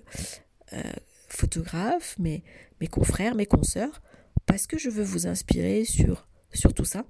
photographes, 1.27 2.17
mes, 2.19 2.43
mes 2.81 2.87
confrères, 2.87 3.35
mes 3.35 3.45
consoeurs, 3.45 4.01
parce 4.45 4.67
que 4.67 4.77
je 4.77 4.89
veux 4.89 5.03
vous 5.03 5.27
inspirer 5.27 5.85
sur, 5.85 6.27
tout 6.75 6.85
ça. 6.85 7.05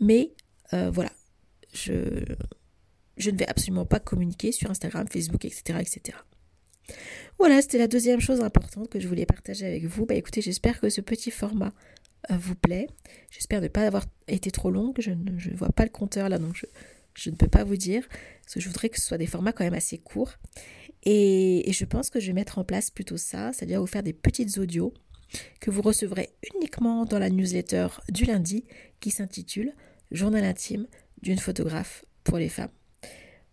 Mais 0.00 0.32
euh, 0.72 0.90
voilà, 0.90 1.12
je, 1.72 1.92
ne 1.92 3.36
vais 3.36 3.46
absolument 3.46 3.86
pas 3.86 4.00
communiquer 4.00 4.52
sur 4.52 4.70
Instagram, 4.70 5.06
Facebook, 5.10 5.44
etc. 5.44 5.78
etc. 5.80 6.18
Voilà, 7.38 7.62
c'était 7.62 7.78
la 7.78 7.88
deuxième 7.88 8.20
chose 8.20 8.40
importante 8.40 8.88
que 8.88 9.00
je 9.00 9.08
voulais 9.08 9.26
partager 9.26 9.66
avec 9.66 9.84
vous. 9.84 10.06
Bah 10.06 10.14
écoutez, 10.14 10.40
j'espère 10.40 10.80
que 10.80 10.88
ce 10.88 11.00
petit 11.00 11.30
format 11.30 11.72
euh, 12.30 12.36
vous 12.36 12.54
plaît. 12.54 12.88
J'espère 13.30 13.60
ne 13.60 13.68
pas 13.68 13.86
avoir 13.86 14.04
été 14.28 14.50
trop 14.50 14.70
longue. 14.70 14.96
Je 14.98 15.10
ne 15.10 15.56
vois 15.56 15.70
pas 15.70 15.84
le 15.84 15.90
compteur 15.90 16.28
là, 16.28 16.38
donc 16.38 16.56
je, 16.56 16.66
je 17.14 17.30
ne 17.30 17.36
peux 17.36 17.48
pas 17.48 17.64
vous 17.64 17.76
dire. 17.76 18.06
Parce 18.44 18.58
je 18.58 18.68
voudrais 18.68 18.88
que 18.88 19.00
ce 19.00 19.06
soit 19.06 19.18
des 19.18 19.26
formats 19.26 19.52
quand 19.52 19.64
même 19.64 19.74
assez 19.74 19.98
courts. 19.98 20.34
Et, 21.04 21.70
je 21.70 21.84
pense 21.84 22.10
que 22.10 22.20
je 22.20 22.28
vais 22.28 22.32
mettre 22.32 22.58
en 22.58 22.64
place 22.64 22.90
plutôt 22.90 23.16
ça, 23.16 23.52
c'est-à-dire 23.52 23.80
vous 23.80 23.86
faire 23.86 24.02
des 24.02 24.12
petites 24.12 24.58
audios 24.58 24.94
que 25.60 25.70
vous 25.70 25.82
recevrez 25.82 26.30
uniquement 26.54 27.04
dans 27.04 27.18
la 27.18 27.28
newsletter 27.28 27.88
du 28.08 28.24
lundi 28.24 28.64
qui 29.00 29.10
s'intitule 29.10 29.74
Journal 30.10 30.44
intime 30.44 30.86
d'une 31.22 31.38
photographe 31.38 32.04
pour 32.22 32.38
les 32.38 32.48
femmes. 32.48 32.70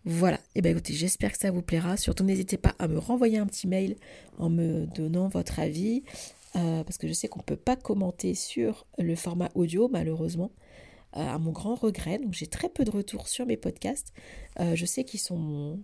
Voilà, 0.04 0.38
et 0.38 0.40
eh 0.56 0.62
bien 0.62 0.72
écoutez, 0.72 0.94
j'espère 0.94 1.32
que 1.32 1.38
ça 1.38 1.52
vous 1.52 1.62
plaira. 1.62 1.96
Surtout 1.96 2.24
n'hésitez 2.24 2.58
pas 2.58 2.76
à 2.80 2.88
me 2.88 2.98
renvoyer 2.98 3.38
un 3.38 3.46
petit 3.46 3.68
mail 3.68 3.96
en 4.40 4.50
me 4.50 4.86
donnant 4.88 5.28
votre 5.28 5.60
avis, 5.60 6.04
euh, 6.56 6.84
parce 6.84 6.98
que 6.98 7.08
je 7.08 7.14
sais 7.14 7.28
qu'on 7.28 7.40
ne 7.40 7.46
peut 7.46 7.56
pas 7.56 7.76
commenter 7.76 8.34
sur 8.34 8.88
le 8.98 9.16
format 9.16 9.50
audio, 9.54 9.90
malheureusement, 9.90 10.52
euh, 11.18 11.20
à 11.20 11.38
mon 11.38 11.52
grand 11.52 11.76
regret. 11.76 12.18
Donc 12.18 12.34
j'ai 12.34 12.48
très 12.48 12.68
peu 12.68 12.84
de 12.84 12.92
retours 12.92 13.28
sur 13.28 13.46
mes 13.46 13.58
podcasts. 13.58 14.12
Euh, 14.60 14.76
je 14.76 14.86
sais 14.86 15.04
qu'ils 15.04 15.20
sont 15.20 15.80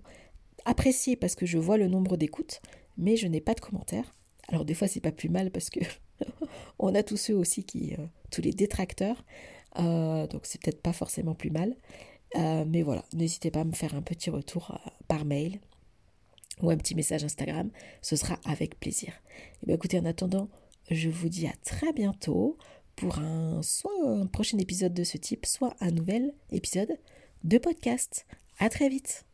apprécié 0.67 1.15
parce 1.15 1.35
que 1.35 1.45
je 1.45 1.57
vois 1.57 1.77
le 1.77 1.87
nombre 1.87 2.17
d'écoutes, 2.17 2.61
mais 2.97 3.15
je 3.15 3.25
n'ai 3.27 3.41
pas 3.41 3.53
de 3.53 3.61
commentaires. 3.61 4.13
Alors 4.49 4.65
des 4.65 4.73
fois 4.73 4.87
c'est 4.87 4.99
pas 4.99 5.11
plus 5.11 5.29
mal 5.29 5.49
parce 5.49 5.69
que 5.69 5.79
on 6.79 6.93
a 6.93 7.03
tous 7.03 7.17
ceux 7.17 7.35
aussi 7.35 7.63
qui, 7.63 7.93
euh, 7.93 8.05
tous 8.31 8.41
les 8.41 8.51
détracteurs, 8.51 9.25
euh, 9.79 10.27
donc 10.27 10.45
c'est 10.45 10.61
peut-être 10.61 10.81
pas 10.81 10.93
forcément 10.93 11.33
plus 11.33 11.49
mal. 11.49 11.75
Euh, 12.35 12.65
mais 12.67 12.83
voilà, 12.83 13.05
n'hésitez 13.13 13.49
pas 13.51 13.61
à 13.61 13.63
me 13.63 13.71
faire 13.71 13.95
un 13.95 14.01
petit 14.01 14.29
retour 14.29 14.77
par 15.07 15.23
mail 15.23 15.59
ou 16.61 16.69
un 16.69 16.77
petit 16.77 16.95
message 16.95 17.23
Instagram, 17.23 17.69
ce 18.01 18.15
sera 18.15 18.37
avec 18.45 18.79
plaisir. 18.79 19.09
Et 19.09 19.63
eh 19.63 19.65
bien 19.67 19.75
écoutez, 19.75 19.99
en 19.99 20.05
attendant, 20.05 20.49
je 20.91 21.09
vous 21.09 21.29
dis 21.29 21.47
à 21.47 21.53
très 21.63 21.93
bientôt 21.93 22.57
pour 22.95 23.19
un 23.19 23.61
soit 23.61 23.91
un 24.05 24.25
prochain 24.25 24.57
épisode 24.57 24.93
de 24.93 25.03
ce 25.03 25.17
type, 25.17 25.45
soit 25.45 25.75
un 25.79 25.91
nouvel 25.91 26.33
épisode 26.51 26.97
de 27.43 27.57
podcast. 27.57 28.25
À 28.59 28.69
très 28.69 28.89
vite. 28.89 29.26